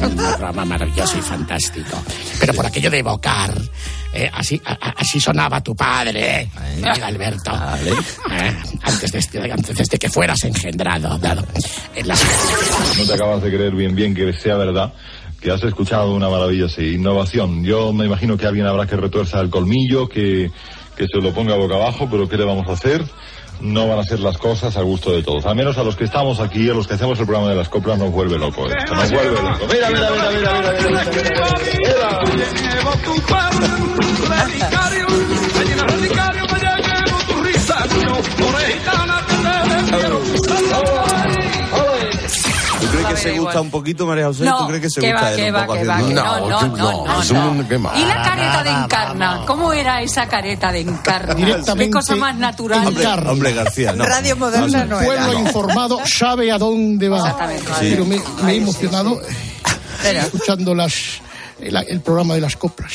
[0.01, 2.01] un programa maravilloso y fantástico.
[2.39, 3.53] Pero por aquello de evocar,
[4.13, 7.51] eh, así, a- así sonaba tu padre, amigo Alberto,
[8.31, 11.17] eh, antes, de, este- antes de que fueras engendrado.
[11.17, 11.45] dado,
[11.95, 12.23] en las-
[12.97, 14.93] No te acabas de creer bien bien que sea verdad
[15.41, 17.65] que has escuchado una maravillosa innovación.
[17.65, 20.49] Yo me imagino que alguien habrá que retuerza el colmillo, que,
[20.95, 23.03] que se lo ponga boca abajo, pero ¿qué le vamos a hacer?
[23.63, 25.45] No van a ser las cosas al gusto de todos.
[25.45, 27.69] Al menos a los que estamos aquí, a los que hacemos el programa de las
[27.69, 28.93] coplas, nos vuelve loco esto.
[28.93, 29.67] Nos vuelve loco.
[29.71, 32.19] Mira, mira, mira, mira, mira, mira, mira,
[34.59, 34.82] mira.
[43.23, 44.45] Se gusta un poquito, María José?
[44.45, 46.27] No, ¿Tú crees que se gusta va, él un va, poco que va, haciendo- que
[46.29, 47.79] no, no, no, no, no.
[47.79, 47.99] mal.
[47.99, 49.41] ¿Y la careta de Encarna?
[49.45, 51.33] ¿Cómo era esa careta de Encarna?
[51.33, 52.87] Directamente Qué cosa más natural.
[52.87, 54.05] Hombre, hombre, García, no.
[54.05, 55.39] Radio moderna no pueblo era.
[55.39, 57.17] informado sabe a dónde va.
[57.17, 57.71] Exactamente.
[57.79, 57.87] Sí.
[57.91, 59.19] Pero me, me he emocionado
[60.03, 60.93] escuchando las,
[61.59, 62.91] el, el programa de las coplas.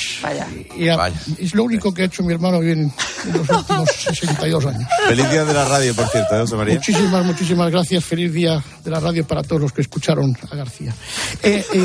[0.76, 2.92] Y a- es lo único que ha hecho mi hermano bien
[3.24, 4.88] en los últimos 62 años.
[5.06, 6.74] Feliz día de la radio, por cierto, ¿eh, José María?
[6.74, 8.04] Muchísimas, muchísimas gracias.
[8.04, 10.94] Feliz día de la radio para todos los que escucharon a García.
[11.42, 11.82] Eh, eh,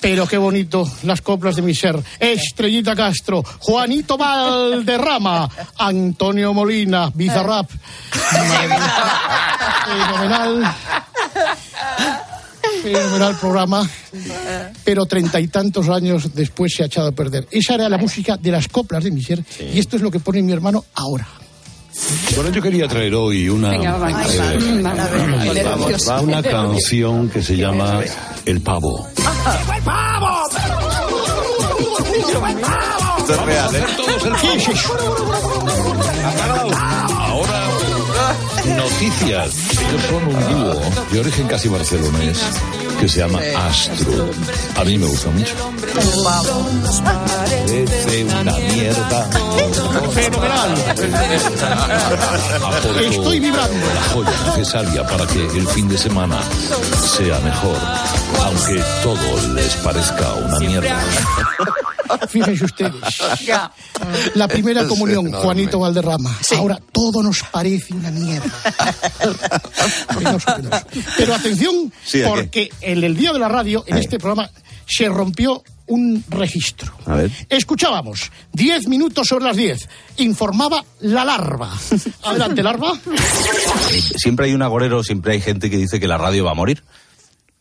[0.00, 1.96] Pero qué bonito, las coplas de mi ser.
[2.18, 5.48] Estrellita Castro, Juanito Valderrama,
[5.78, 7.70] Antonio Molina, Bizarrap.
[9.86, 10.74] Fenomenal.
[12.82, 13.88] Fenomenal programa,
[14.84, 17.46] pero treinta y tantos años después se ha echado a perder.
[17.50, 20.18] Esa era la música de las coplas de mi ser y esto es lo que
[20.20, 21.26] pone mi hermano ahora.
[22.34, 24.34] Bueno, yo quería traer hoy una, Venga, vamos.
[24.34, 24.82] eh, Mm,
[25.64, 28.00] vamos, vamos, una- canción que se llama
[28.46, 29.06] El Pavo.
[33.18, 33.84] Esto es real, ¿eh?
[38.76, 39.54] Noticias.
[39.72, 40.80] Ellos son un dúo
[41.10, 42.38] de origen casi barcelonés
[43.00, 44.30] que se llama Astro.
[44.76, 45.54] A mí me gusta mucho.
[47.04, 49.28] Parece una mierda.
[52.54, 53.86] Aportó Estoy vibrando.
[53.94, 56.40] La joya necesaria para que el fin de semana
[57.16, 57.76] sea mejor,
[58.40, 61.00] aunque todo les parezca una mierda.
[62.28, 63.22] Fíjense ustedes.
[64.34, 65.32] La primera comunión.
[65.32, 66.38] Juanito Valderrama.
[66.56, 68.50] Ahora todo nos parece una mierda.
[71.16, 71.92] Pero atención,
[72.26, 74.50] porque en el Día de la Radio, en este programa,
[74.86, 76.92] se rompió un registro.
[77.06, 77.30] A ver.
[77.48, 79.88] Escuchábamos, 10 minutos sobre las 10.
[80.18, 81.70] Informaba la larva.
[82.22, 82.92] Adelante, larva.
[84.16, 86.82] Siempre hay un agorero, siempre hay gente que dice que la radio va a morir.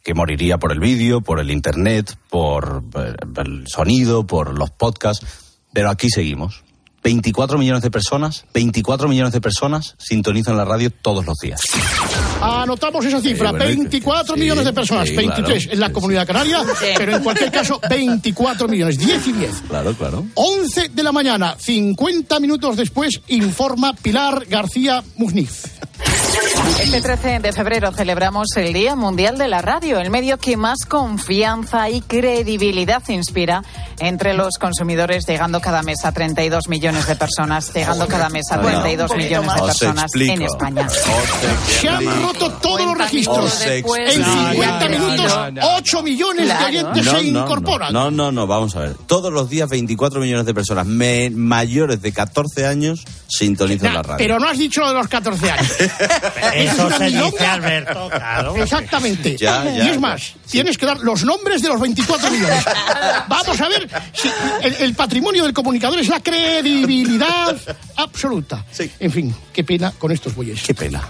[0.04, 5.26] Que moriría por el vídeo, por el internet, por eh, el sonido, por los podcasts.
[5.74, 6.64] Pero aquí seguimos.
[7.04, 11.62] 24 millones de personas, 24 millones de personas sintonizan la radio todos los días.
[12.42, 15.74] Anotamos esa cifra, bueno, 24 sí, millones de personas, sí, 23 claro.
[15.74, 16.64] en la comunidad canaria,
[16.98, 19.64] pero en cualquier caso 24 millones, 10 y 10.
[19.68, 20.26] Claro, claro.
[20.36, 25.64] 11 de la mañana, 50 minutos después, informa Pilar García Muzniz.
[26.80, 30.86] Este 13 de febrero celebramos el Día Mundial de la Radio, el medio que más
[30.88, 33.64] confianza y credibilidad inspira
[34.02, 38.60] entre los consumidores, llegando cada mes a 32 millones de personas, llegando cada mes a
[38.60, 40.88] 32 millones de personas en España.
[40.90, 43.38] Se han roto todos los registros.
[43.46, 43.94] Os En explico.
[44.52, 45.34] 50 minutos,
[45.78, 47.94] 8 millones de oyentes se incorporan.
[47.94, 48.96] No, no, no, vamos a ver.
[49.08, 54.18] Todos los días 24 millones de personas me- mayores de 14 años sintonizan la radio.
[54.18, 55.72] Pero no has dicho lo de los 14 años.
[56.54, 57.46] Eso Es se dice.
[57.46, 58.56] Alberto, claro.
[58.56, 59.38] Exactamente.
[59.38, 60.00] Ya, ya, y es ya.
[60.00, 62.66] más, tienes que dar los nombres de los 24 millones.
[63.28, 63.88] Vamos a ver
[64.62, 67.56] el, el patrimonio del comunicador es la credibilidad
[67.98, 68.66] absoluta.
[69.00, 70.62] En fin, qué pena con estos bueyes.
[70.64, 71.02] Qué pena.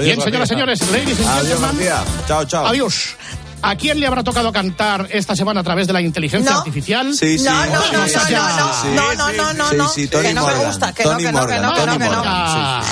[0.00, 1.60] Bien, señoras y señores, ladies and Adiós.
[1.60, 2.04] García.
[2.26, 2.66] Chao, chao.
[2.66, 3.14] Adiós.
[3.62, 6.58] ¿A quién le habrá tocado cantar esta semana a través de la inteligencia No.
[6.58, 7.14] artificial?
[7.14, 7.44] Sí, sí.
[7.44, 8.38] No, no, no, Vamos no, allá.
[8.58, 10.66] no, Sí, no, no, no, no, sí, no, sí, Tony que no me Morgan.
[10.70, 12.16] gusta, que no, Tony que no, que Morgan, no, que no, Tony que no.
[12.16, 12.84] Morgan,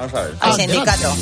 [0.00, 0.36] Vamos a ver.
[0.40, 1.14] Al sindicato,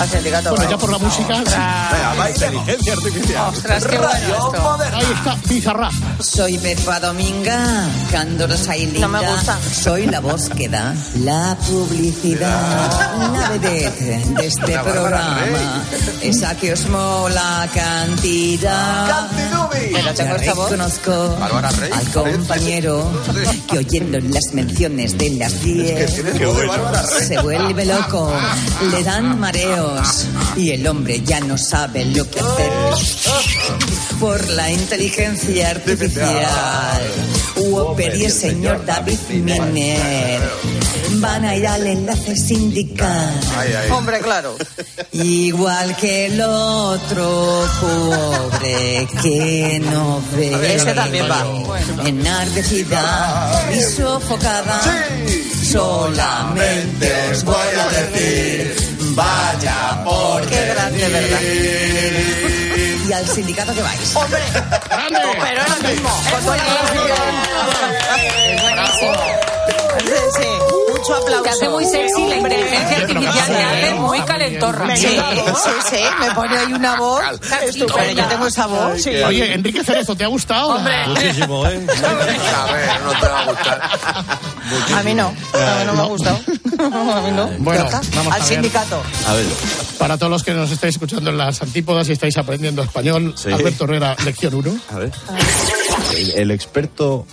[0.00, 0.50] al sindicato.
[0.50, 1.36] Bueno, ya por la música.
[1.38, 3.54] Venga, va inteligencia artificial.
[3.54, 4.78] Ostras, qué bueno esto.
[4.92, 5.92] Ahí está, Bizarrap.
[6.20, 9.06] Soy Pepa Dominga, candorosa y linda.
[9.06, 9.56] No me gusta.
[9.60, 12.90] Soy la voz que da la publicidad.
[13.38, 15.38] La vedette de este programa.
[16.20, 19.28] Esa que os mola cantidad.
[19.70, 20.72] Pero tengo esta voz.
[21.78, 23.10] Rey, al compañero
[23.70, 26.24] que oyendo las menciones de las 10
[27.26, 28.23] se vuelve loco,
[28.90, 32.72] le dan mareos y el hombre ya no sabe lo que hacer
[34.20, 37.02] por la inteligencia artificial.
[37.56, 40.40] Whopper y el señor David Miner
[41.20, 43.40] van a ir al enlace sindical.
[43.90, 44.56] Hombre, claro.
[45.12, 50.74] Igual que el otro pobre que no ve.
[50.74, 51.44] Ese también va.
[52.04, 54.80] Enardecida y sofocada.
[55.74, 58.76] Solamente os voy a decir,
[59.16, 61.40] vaya por Qué grande, ¿verdad?
[63.08, 64.14] y al sindicato que vais.
[64.14, 66.10] Hombre, pero es lo mismo.
[66.30, 66.64] Con toda la
[68.22, 69.14] Es buenísimo.
[69.98, 70.83] Sí, sí.
[71.08, 71.42] Mucho aplauso.
[71.42, 74.96] Te hace muy sexy la inteligencia artificial, te hace muy calentorra.
[74.96, 77.22] Sí, sí, sí, me pone ahí una voz
[77.66, 78.22] estupenda.
[78.22, 79.02] Yo tengo esa voz.
[79.02, 79.10] Sí.
[79.22, 80.68] Oye, Enrique Cerezo, ¿te ha gustado?
[80.76, 81.06] Hombre.
[81.08, 81.86] Muchísimo, ¿eh?
[82.04, 83.82] A ver, no te va a gustar.
[84.96, 86.38] A mí no, a mí no me ha gustado.
[86.78, 87.46] A mí no.
[87.58, 87.98] Bueno, a
[88.34, 88.42] Al ver.
[88.42, 89.02] sindicato.
[89.28, 89.44] A ver.
[89.98, 93.50] Para todos los que nos estáis escuchando en las antípodas y estáis aprendiendo español, Sí.
[93.52, 94.76] Alberto Herrera, lección 1.
[94.92, 95.12] A ver.
[96.16, 97.26] El, el experto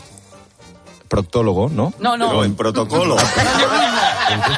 [1.12, 1.94] proctólogo, ¿no?
[2.00, 2.30] No, no.
[2.30, 3.18] Pero en protocolo.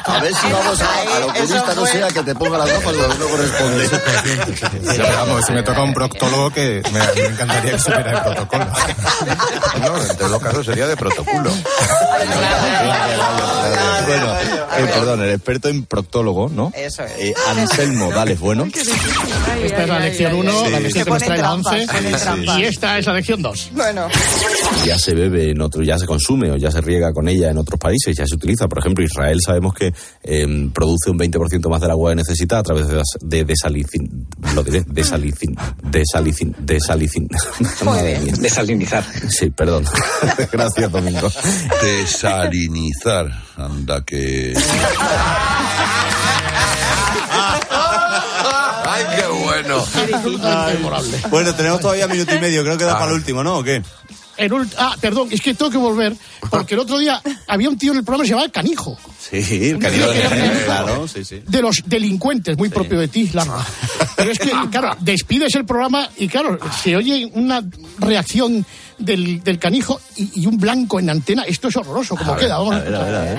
[0.04, 2.58] A ver si vamos a, a lo que Eso vista no sea que te ponga
[2.58, 3.88] las gafas donde no corresponde.
[4.86, 8.66] Pero vamos, si me toca un proctólogo que me, me encantaría que supiera el protocolo.
[9.82, 11.50] No, en todo caso sería de protocolo.
[14.06, 14.26] bueno,
[14.78, 16.70] eh, perdón, el experto en proctólogo, ¿no?
[16.74, 17.12] Eso es.
[17.18, 18.66] Eh, Anselmo, vale, bueno.
[18.66, 20.70] Esta es la lección 1, Sí.
[20.70, 21.86] la lección que nos Ponen trae la trampas, 11.
[21.92, 22.58] ponen trampas.
[22.58, 23.70] Y esta es la lección 2.
[23.72, 24.08] Bueno.
[24.84, 27.58] ya se bebe en otro, ya se consume o ya se riega con ella en
[27.58, 28.68] otros países, ya se utiliza.
[28.68, 29.94] Por ejemplo, Israel sabemos que
[30.24, 34.62] eh, produce un 20% más del agua que necesita a través de, de desalicin, lo
[34.62, 37.28] diré, desalicin, desalicin, desalicin.
[38.40, 39.04] Desalinizar.
[39.28, 39.84] Sí, perdón.
[40.52, 41.30] Gracias, Domingo.
[41.82, 43.30] Desalinizar.
[43.56, 44.54] Anda que.
[48.86, 49.84] ¡Ay, qué bueno!
[50.72, 51.18] memorable.
[51.30, 53.58] Bueno, tenemos todavía minuto y medio, creo que da para el último, ¿no?
[53.58, 53.82] ¿O qué?
[54.36, 56.14] El ah, perdón, es que tengo que volver,
[56.50, 59.70] porque el otro día había un tío en el programa que se llamaba Canijo, Sí,
[59.70, 61.42] el cariño de claro, sí, sí.
[61.46, 63.64] de los delincuentes, muy propio de ti, Lara.
[64.16, 67.62] Pero es que, claro, despides el programa y, claro, se oye una
[67.98, 68.64] reacción
[68.98, 71.42] del, del canijo y, y un blanco en antena.
[71.44, 72.58] Esto es horroroso, como queda.
[72.58, 73.38] Vamos a ver, a ver, a ver.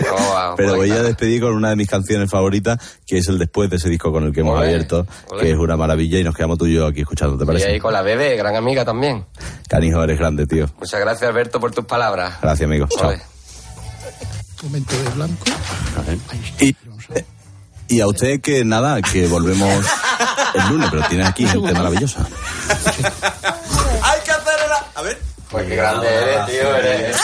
[0.10, 3.68] Oh, Pero voy a despedir con una de mis canciones favoritas, que es el después
[3.70, 5.06] de ese disco con el que hemos abierto,
[5.40, 7.66] que es una maravilla y nos quedamos tú y yo aquí escuchando, ¿te Y parece?
[7.68, 9.24] ahí con la bebé, gran amiga también.
[9.68, 10.66] Canijo, eres grande, tío.
[10.78, 12.34] Muchas gracias, Alberto, por tus palabras.
[12.40, 12.86] Gracias, amigo.
[12.96, 13.12] Chao.
[14.62, 15.44] Momento de blanco.
[16.60, 16.76] Y,
[17.88, 19.84] y a usted que nada, que volvemos
[20.54, 22.26] el lunes, pero tiene aquí gente maravillosa.
[24.02, 24.54] ¡Hay que hacer
[24.94, 25.27] A ver.
[25.50, 27.16] Pues qué grande eres, tío, eres.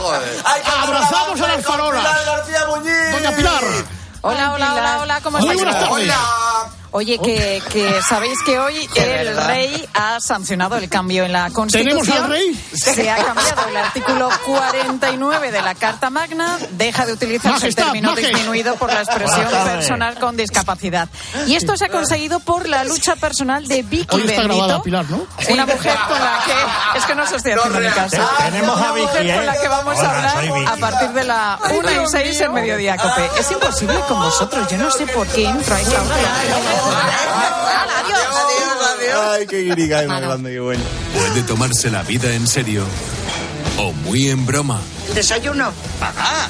[0.00, 0.42] Joder.
[0.82, 2.26] Abrazamos a las farolas.
[2.26, 3.12] García Muñiz.
[3.12, 3.62] Doña Pilar.
[4.22, 6.12] Hola, hola, hola, hola, ¿cómo Muy buenas tardes.
[6.96, 12.02] Oye, que, que sabéis que hoy el rey ha sancionado el cambio en la Constitución.
[12.02, 12.64] ¿Tenemos al rey?
[12.72, 16.56] Se ha cambiado el artículo 49 de la Carta Magna.
[16.70, 21.10] Deja de utilizarse el término disminuido por la expresión personal con discapacidad.
[21.46, 24.82] Y esto se ha conseguido por la lucha personal de Vicky Hoy está grabada Bendito.
[24.82, 25.26] Pilar, ¿no?
[25.50, 26.98] Una mujer con la que.
[26.98, 28.16] Es que no se estoy haciendo ni caso.
[28.38, 29.46] Tenemos a Una mujer Vicky, con ¿eh?
[29.46, 30.64] la que vamos Hola, a hablar Vicky.
[30.66, 33.30] a partir de la 1 y 6 en mediodía, Cope.
[33.38, 34.66] Es imposible con vosotros.
[34.70, 35.44] Yo no sé por qué
[39.32, 40.82] Ay, qué guirigay más grande, qué bueno.
[41.14, 42.84] Puede tomarse la vida en serio
[43.78, 44.80] o muy en broma.
[45.14, 45.72] Desayuno.
[46.00, 46.48] Papá.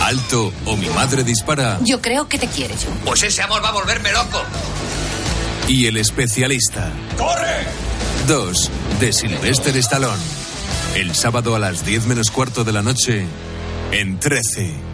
[0.00, 1.78] Alto o mi madre dispara.
[1.82, 2.90] Yo creo que te quiere, yo.
[3.04, 4.42] Pues ese amor va a volverme loco.
[5.68, 6.90] Y el especialista.
[7.16, 7.66] ¡Corre!
[8.26, 8.70] 2
[9.00, 10.22] de Sylvester Stallone.
[10.94, 13.26] El sábado a las 10 menos cuarto de la noche
[13.92, 14.93] en 13.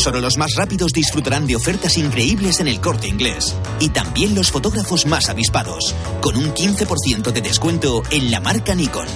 [0.00, 3.54] Solo los más rápidos disfrutarán de ofertas increíbles en el corte inglés.
[3.80, 9.06] Y también los fotógrafos más avispados, con un 15% de descuento en la marca Nikon.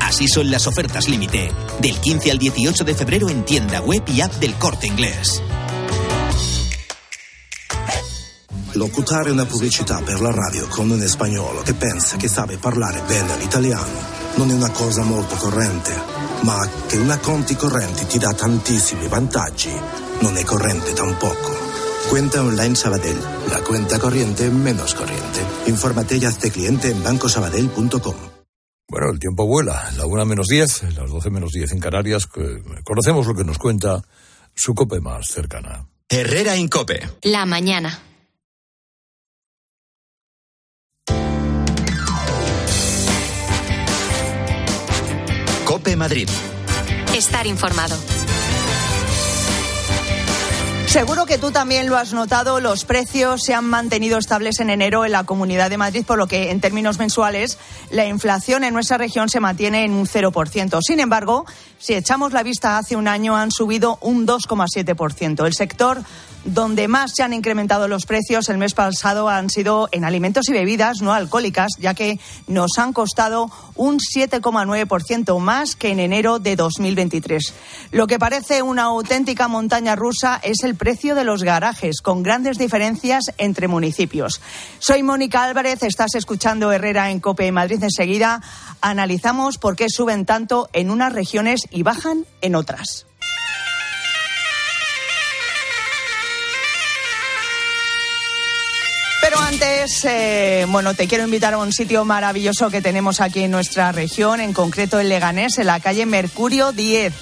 [0.00, 4.20] Así son las ofertas límite, del 15 al 18 de febrero en tienda web y
[4.20, 5.42] app del corte inglés.
[8.74, 13.38] Locutare una pubblicità per la radio con un spagnolo che pensa che sabe parlare bene
[13.38, 15.94] l'italiano non è una cosa molto corrente,
[16.40, 21.54] ma che una conti correnti ti dà tantissimi vantaggi non è corrente tampoco.
[22.08, 23.20] Cuenta online Sabadell,
[23.50, 25.40] la cuenta corriente menos corriente.
[25.66, 28.14] Infórmate y hazte cliente en bancosabadell.com.
[28.88, 29.90] Bueno, el tiempo vuela.
[29.98, 32.26] La una menos 10, las 12 menos 10 en Canarias.
[32.84, 34.02] conocemos lo que nos cuenta
[34.54, 35.86] su cope más cercana.
[36.08, 37.06] Herrera Incope.
[37.22, 37.98] La mañana.
[45.66, 46.28] Cope Madrid.
[47.14, 47.96] Estar informado.
[50.86, 55.04] Seguro que tú también lo has notado, los precios se han mantenido estables en enero
[55.04, 57.58] en la Comunidad de Madrid, por lo que en términos mensuales
[57.90, 60.78] la inflación en nuestra región se mantiene en un 0%.
[60.86, 61.46] Sin embargo,
[61.78, 65.44] si echamos la vista hace un año han subido un 2,7%.
[65.44, 66.02] El sector
[66.44, 70.52] donde más se han incrementado los precios el mes pasado han sido en alimentos y
[70.52, 76.56] bebidas no alcohólicas, ya que nos han costado un 7,9% más que en enero de
[76.56, 77.54] 2023.
[77.90, 82.58] Lo que parece una auténtica montaña rusa es el precio de los garajes, con grandes
[82.58, 84.40] diferencias entre municipios.
[84.78, 87.82] Soy Mónica Álvarez, estás escuchando Herrera en Cope Madrid.
[87.82, 88.42] Enseguida
[88.80, 93.06] analizamos por qué suben tanto en unas regiones y bajan en otras.
[99.54, 103.92] Antes, eh, bueno, te quiero invitar a un sitio maravilloso que tenemos aquí en nuestra
[103.92, 107.14] región, en concreto en Leganés, en la calle Mercurio 10.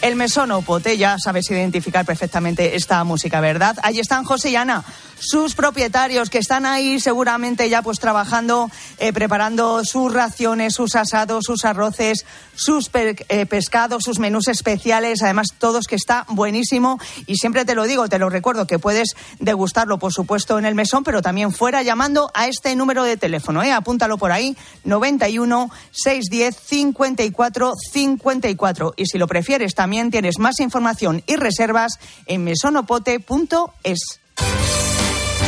[0.00, 3.76] El mesón Opote, ya sabes identificar perfectamente esta música, ¿verdad?
[3.82, 4.84] Allí están José y Ana,
[5.20, 11.44] sus propietarios que están ahí seguramente ya pues trabajando, eh, preparando sus raciones, sus asados,
[11.44, 17.64] sus arroces, sus eh, pescados, sus menús especiales, además todos que está buenísimo y siempre
[17.64, 21.22] te lo digo, te lo recuerdo que puedes degustarlo por supuesto en el mesón, pero
[21.22, 23.72] también fuera llamando a este número de teléfono, ¿eh?
[23.72, 31.22] apúntalo por ahí, 91 610 54 54 y si lo prefieres también tienes más información
[31.26, 34.20] y reservas en mesonopote.es.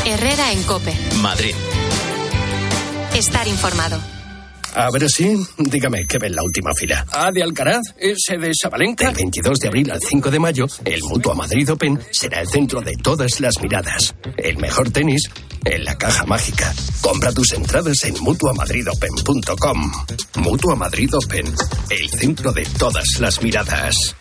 [0.05, 0.97] Herrera en Cope.
[1.21, 1.55] Madrid.
[3.15, 4.01] Estar informado.
[4.75, 7.05] A ver si, dígame, ¿qué ve en la última fila?
[7.13, 9.07] A de Alcaraz, ese de Sabalenka.
[9.07, 12.81] Del 22 de abril al 5 de mayo, el Mutua Madrid Open será el centro
[12.81, 14.15] de todas las miradas.
[14.39, 15.29] El mejor tenis
[15.65, 16.73] en la caja mágica.
[17.03, 19.93] Compra tus entradas en mutuamadridopen.com.
[20.37, 21.55] Mutua Madrid Open,
[21.91, 24.17] el centro de todas las miradas.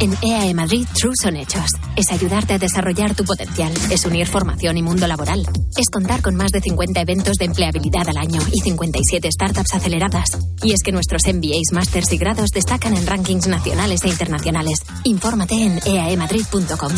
[0.00, 1.66] En EAE Madrid, True son hechos.
[1.94, 3.70] Es ayudarte a desarrollar tu potencial.
[3.90, 5.46] Es unir formación y mundo laboral.
[5.76, 10.30] Es contar con más de 50 eventos de empleabilidad al año y 57 startups aceleradas.
[10.62, 14.82] Y es que nuestros MBAs, másters y grados destacan en rankings nacionales e internacionales.
[15.04, 16.92] Infórmate en E eaemadrid.com.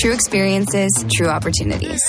[0.00, 2.00] True experiences, true opportunities.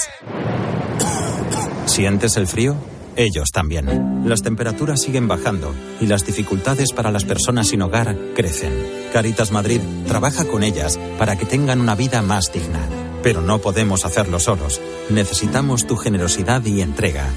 [1.88, 2.78] ¿Sientes el frío?
[3.18, 4.30] Ellos también.
[4.30, 8.72] Las temperaturas siguen bajando y las dificultades para las personas sin hogar crecen.
[9.12, 12.80] Caritas Madrid trabaja con ellas para que tengan una vida más digna.
[13.24, 14.80] Pero no podemos hacerlo solos.
[15.10, 17.28] Necesitamos tu generosidad y entrega.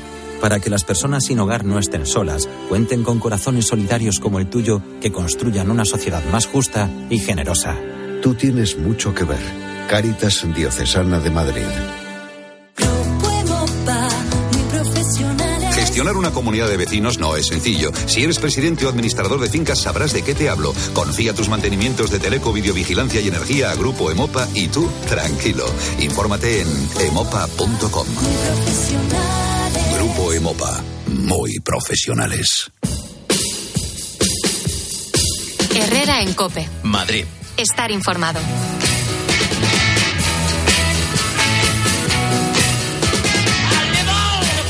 [0.41, 4.49] para que las personas sin hogar no estén solas, cuenten con corazones solidarios como el
[4.49, 7.77] tuyo que construyan una sociedad más justa y generosa.
[8.23, 9.43] Tú tienes mucho que ver.
[9.91, 12.00] Caritas Diocesana de Madrid.
[16.01, 17.93] Gestionar una comunidad de vecinos no es sencillo.
[18.07, 20.73] Si eres presidente o administrador de fincas sabrás de qué te hablo.
[20.95, 25.67] Confía tus mantenimientos de teleco, videovigilancia y energía a Grupo Emopa y tú, tranquilo.
[25.99, 26.69] Infórmate en
[27.01, 28.07] emopa.com.
[29.95, 32.73] Grupo Emopa, muy profesionales.
[35.75, 36.67] Herrera en Cope.
[36.83, 37.27] Madrid.
[37.59, 38.41] Estar informado.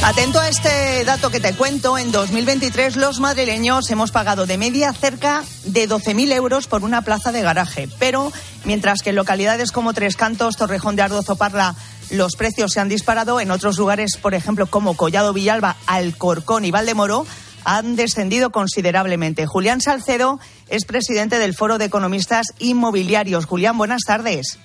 [0.03, 4.95] Atento a este dato que te cuento, en 2023 los madrileños hemos pagado de media
[4.95, 8.33] cerca de 12.000 euros por una plaza de garaje, pero
[8.65, 11.75] mientras que en localidades como Tres Cantos, Torrejón de Ardoz o Parla
[12.11, 16.71] los precios se han disparado, en otros lugares, por ejemplo, como Collado Villalba, Alcorcón y
[16.71, 17.27] Valdemoro,
[17.65, 19.47] han descendido considerablemente.
[19.47, 23.45] Julián Salcedo es presidente del Foro de Economistas Inmobiliarios.
[23.45, 24.59] Julián, buenas tardes.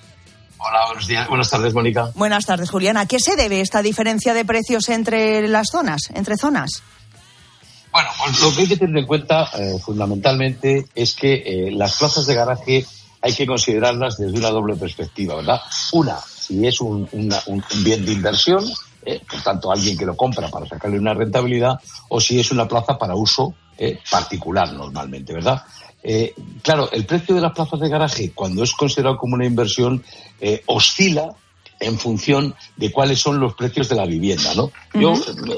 [0.58, 1.28] Hola, buenos días.
[1.28, 2.10] Buenas tardes, Mónica.
[2.14, 2.96] Buenas tardes, Julián.
[2.96, 6.82] ¿A qué se debe esta diferencia de precios entre las zonas, entre zonas?
[7.92, 11.96] Bueno, pues lo que hay que tener en cuenta eh, fundamentalmente es que eh, las
[11.98, 12.86] plazas de garaje
[13.22, 15.60] hay que considerarlas desde una doble perspectiva, ¿verdad?
[15.92, 18.64] Una, si es un, una- un- un bien de inversión,
[19.06, 21.78] eh, por tanto alguien que lo compra para sacarle una rentabilidad,
[22.08, 25.62] o si es una plaza para uso eh, particular normalmente, ¿verdad?
[26.02, 30.04] Eh, claro, el precio de las plazas de garaje, cuando es considerado como una inversión,
[30.66, 31.30] oscila
[31.80, 34.70] en función de cuáles son los precios de la vivienda, ¿no?
[34.94, 35.54] Yo me,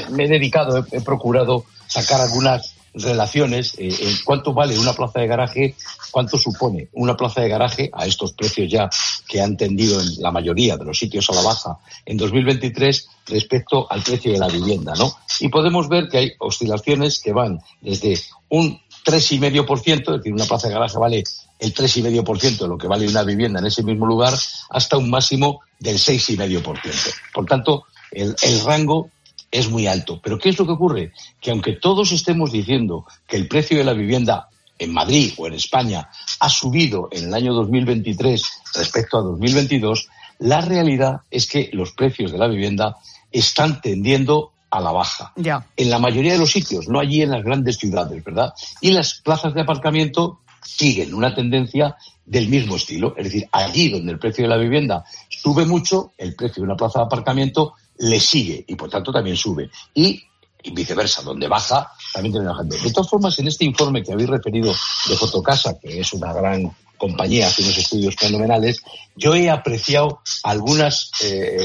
[0.00, 4.92] me- me he dedicado, he, he procurado sacar algunas relaciones eh, en cuánto vale una
[4.92, 5.74] plaza de garaje,
[6.10, 8.88] cuánto supone una plaza de garaje a estos precios ya
[9.28, 13.90] que han tendido en la mayoría de los sitios a la baja en 2023 respecto
[13.90, 15.16] al precio de la vivienda, ¿no?
[15.40, 18.18] Y podemos ver que hay oscilaciones que van desde
[18.48, 21.24] un 3,5%, es decir, una plaza de garaje vale
[21.58, 24.34] el 3,5% de lo que vale una vivienda en ese mismo lugar,
[24.70, 27.14] hasta un máximo del 6,5%.
[27.32, 29.10] Por tanto, el rango
[29.54, 30.20] es muy alto.
[30.20, 31.12] Pero ¿qué es lo que ocurre?
[31.40, 34.48] Que aunque todos estemos diciendo que el precio de la vivienda
[34.80, 36.08] en Madrid o en España
[36.40, 38.42] ha subido en el año 2023
[38.74, 40.08] respecto a 2022,
[40.40, 42.96] la realidad es que los precios de la vivienda
[43.30, 45.64] están tendiendo a la baja Ya.
[45.76, 48.52] en la mayoría de los sitios, no allí en las grandes ciudades, ¿verdad?
[48.80, 51.96] Y las plazas de aparcamiento siguen una tendencia
[52.26, 56.34] del mismo estilo, es decir, allí donde el precio de la vivienda sube mucho, el
[56.34, 59.70] precio de una plaza de aparcamiento le sigue y por tanto también sube.
[59.94, 60.22] Y,
[60.72, 62.76] viceversa, donde baja, también termina bajando.
[62.76, 64.74] De todas formas, en este informe que habéis referido
[65.08, 68.82] de Fotocasa, que es una gran compañía, hace unos estudios fenomenales,
[69.14, 71.58] yo he apreciado algunas, eh,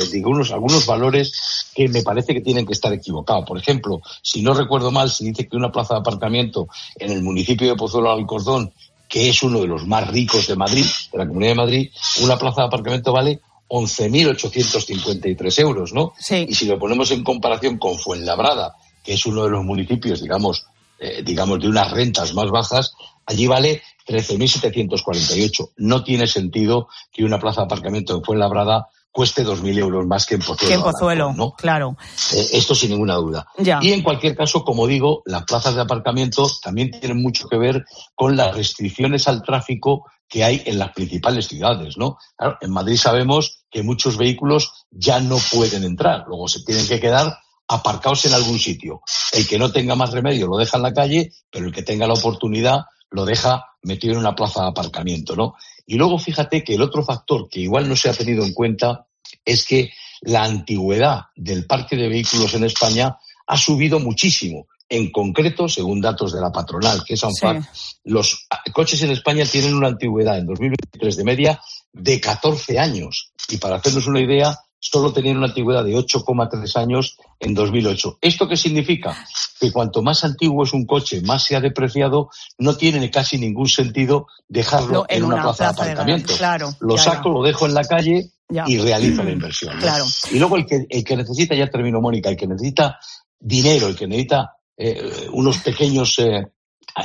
[0.51, 3.45] algunos valores que me parece que tienen que estar equivocados.
[3.45, 6.67] Por ejemplo, si no recuerdo mal, se dice que una plaza de aparcamiento
[6.97, 8.73] en el municipio de Pozuelo de Alcordón,
[9.07, 12.37] que es uno de los más ricos de Madrid, de la Comunidad de Madrid, una
[12.37, 16.13] plaza de aparcamiento vale 11.853 euros, ¿no?
[16.29, 20.65] Y si lo ponemos en comparación con Fuenlabrada, que es uno de los municipios, digamos,
[20.99, 22.93] eh, digamos, de unas rentas más bajas,
[23.25, 25.71] allí vale 13.748.
[25.77, 30.35] No tiene sentido que una plaza de aparcamiento en Fuenlabrada cueste 2.000 euros más que
[30.35, 30.67] en Pozuelo.
[30.67, 31.53] Que en de Pozuelo, Alarcón, ¿no?
[31.53, 31.97] claro.
[32.33, 33.47] Eh, esto sin ninguna duda.
[33.57, 33.79] Ya.
[33.81, 37.85] Y en cualquier caso, como digo, las plazas de aparcamiento también tienen mucho que ver
[38.15, 42.17] con las restricciones al tráfico que hay en las principales ciudades, ¿no?
[42.37, 46.99] Claro, en Madrid sabemos que muchos vehículos ya no pueden entrar, luego se tienen que
[46.99, 47.35] quedar
[47.67, 49.01] aparcados en algún sitio.
[49.31, 52.07] El que no tenga más remedio lo deja en la calle, pero el que tenga
[52.07, 55.55] la oportunidad lo deja metido en una plaza de aparcamiento, ¿no?
[55.85, 59.07] Y luego fíjate que el otro factor que igual no se ha tenido en cuenta
[59.43, 63.17] es que la antigüedad del parque de vehículos en España
[63.47, 64.67] ha subido muchísimo.
[64.87, 67.63] En concreto, según datos de la patronal, que es ANFAC,
[68.05, 71.61] los coches en España tienen una antigüedad en 2023 de media
[71.93, 73.31] de 14 años.
[73.49, 78.19] Y para hacernos una idea, solo tenían una antigüedad de 8,3 años en 2008.
[78.21, 79.15] ¿Esto qué significa?
[79.59, 83.67] Que cuanto más antiguo es un coche, más se ha depreciado, no tiene casi ningún
[83.67, 86.35] sentido dejarlo No, en, una, plaza, de aparcamiento.
[86.37, 86.73] Claro.
[86.79, 88.63] Lo ya, saco, lo dejo en la calle Ya.
[88.67, 89.75] y realizo la inversión.
[89.75, 89.81] ¿no?
[89.81, 90.05] Claro.
[90.31, 92.97] Y luego el que, el que necesita, ya termino Mónica, el que necesita
[93.39, 96.47] dinero, el que necesita eh, unos pequeños eh,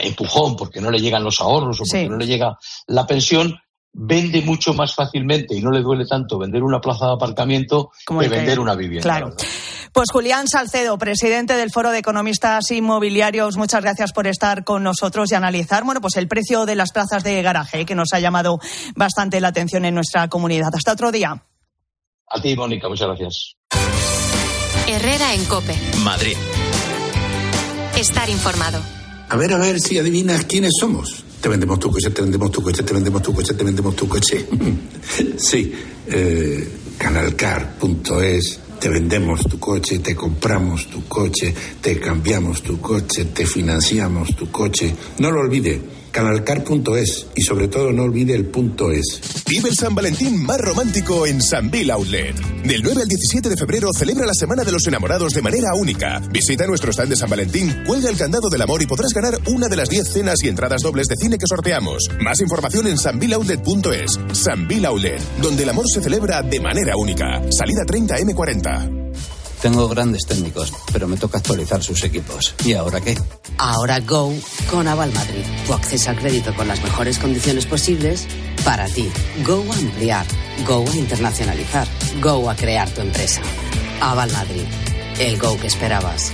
[0.00, 2.08] empujón porque no le llegan los ahorros o porque Sí.
[2.08, 2.56] no le llega
[2.86, 3.56] la pensión,
[3.94, 8.20] vende mucho más fácilmente y no le duele tanto vender una plaza de aparcamiento Como
[8.20, 9.02] que vender una vivienda.
[9.02, 9.34] Claro.
[9.92, 15.30] Pues Julián Salcedo, presidente del Foro de Economistas Inmobiliarios, muchas gracias por estar con nosotros
[15.30, 18.58] y analizar, bueno, pues el precio de las plazas de garaje, que nos ha llamado
[18.96, 20.70] bastante la atención en nuestra comunidad.
[20.74, 21.44] Hasta otro día.
[22.28, 23.54] A ti, Mónica, muchas gracias.
[24.88, 25.78] Herrera en Cope.
[26.02, 26.36] Madrid.
[27.96, 28.80] Estar informado.
[29.28, 31.24] A ver, a ver si adivinas quiénes somos.
[31.44, 34.08] Te vendemos tu coche, te vendemos tu coche, te vendemos tu coche, te vendemos tu
[34.08, 34.46] coche.
[35.36, 35.74] sí,
[36.06, 43.44] eh, canalcar.es, te vendemos tu coche, te compramos tu coche, te cambiamos tu coche, te
[43.44, 44.96] financiamos tu coche.
[45.18, 45.82] No lo olvide
[46.14, 49.20] canalcar.es y sobre todo no olvide el punto es.
[49.48, 52.36] Vive el San Valentín más romántico en San Bill Outlet.
[52.62, 56.22] Del 9 al 17 de febrero celebra la Semana de los Enamorados de manera única.
[56.30, 59.66] Visita nuestro stand de San Valentín, cuelga el candado del amor y podrás ganar una
[59.66, 62.08] de las 10 cenas y entradas dobles de cine que sorteamos.
[62.20, 64.20] Más información en sanvilloutlet.es.
[64.32, 67.42] San Bill Outlet, donde el amor se celebra de manera única.
[67.50, 69.33] Salida 30 M40.
[69.64, 72.54] Tengo grandes técnicos, pero me toca actualizar sus equipos.
[72.66, 73.16] ¿Y ahora qué?
[73.56, 74.30] Ahora Go
[74.70, 75.42] con Aval Madrid.
[75.66, 78.26] Tu acceso al crédito con las mejores condiciones posibles
[78.62, 79.10] para ti.
[79.42, 80.26] Go a ampliar.
[80.66, 81.88] Go a internacionalizar.
[82.20, 83.40] Go a crear tu empresa.
[84.02, 84.66] Aval Madrid.
[85.18, 86.30] El Go que esperabas.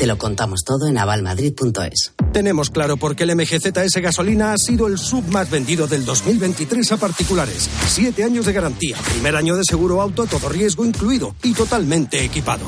[0.00, 2.14] Te lo contamos todo en avalmadrid.es.
[2.32, 6.92] Tenemos claro por qué el MGZS gasolina ha sido el sub más vendido del 2023
[6.92, 7.68] a particulares.
[7.86, 12.24] Siete años de garantía, primer año de seguro auto a todo riesgo incluido y totalmente
[12.24, 12.64] equipado.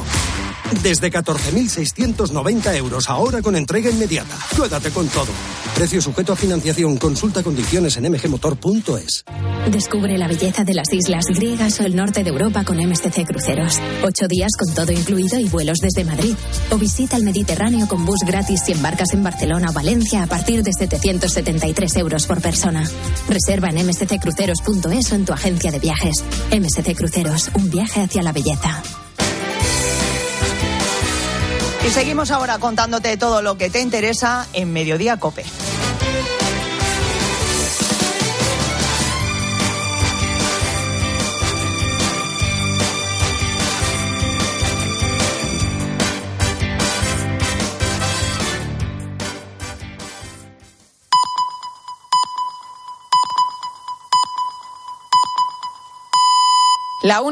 [0.80, 4.36] Desde 14.690 euros, ahora con entrega inmediata.
[4.56, 5.28] Quédate con todo.
[5.74, 6.96] Precio sujeto a financiación.
[6.96, 9.24] Consulta condiciones en mgmotor.es.
[9.70, 13.80] Descubre la belleza de las islas griegas o el norte de Europa con MSC Cruceros.
[14.02, 16.34] Ocho días con todo incluido y vuelos desde Madrid.
[16.70, 20.62] O visita el Mediterráneo con bus gratis si embarcas en Barcelona o Valencia a partir
[20.62, 22.88] de 773 euros por persona.
[23.28, 26.24] Reserva en msccruceros.es o en tu agencia de viajes.
[26.50, 28.82] MSC Cruceros, un viaje hacia la belleza.
[31.84, 35.44] Y seguimos ahora contándote todo lo que te interesa en Mediodía Cope.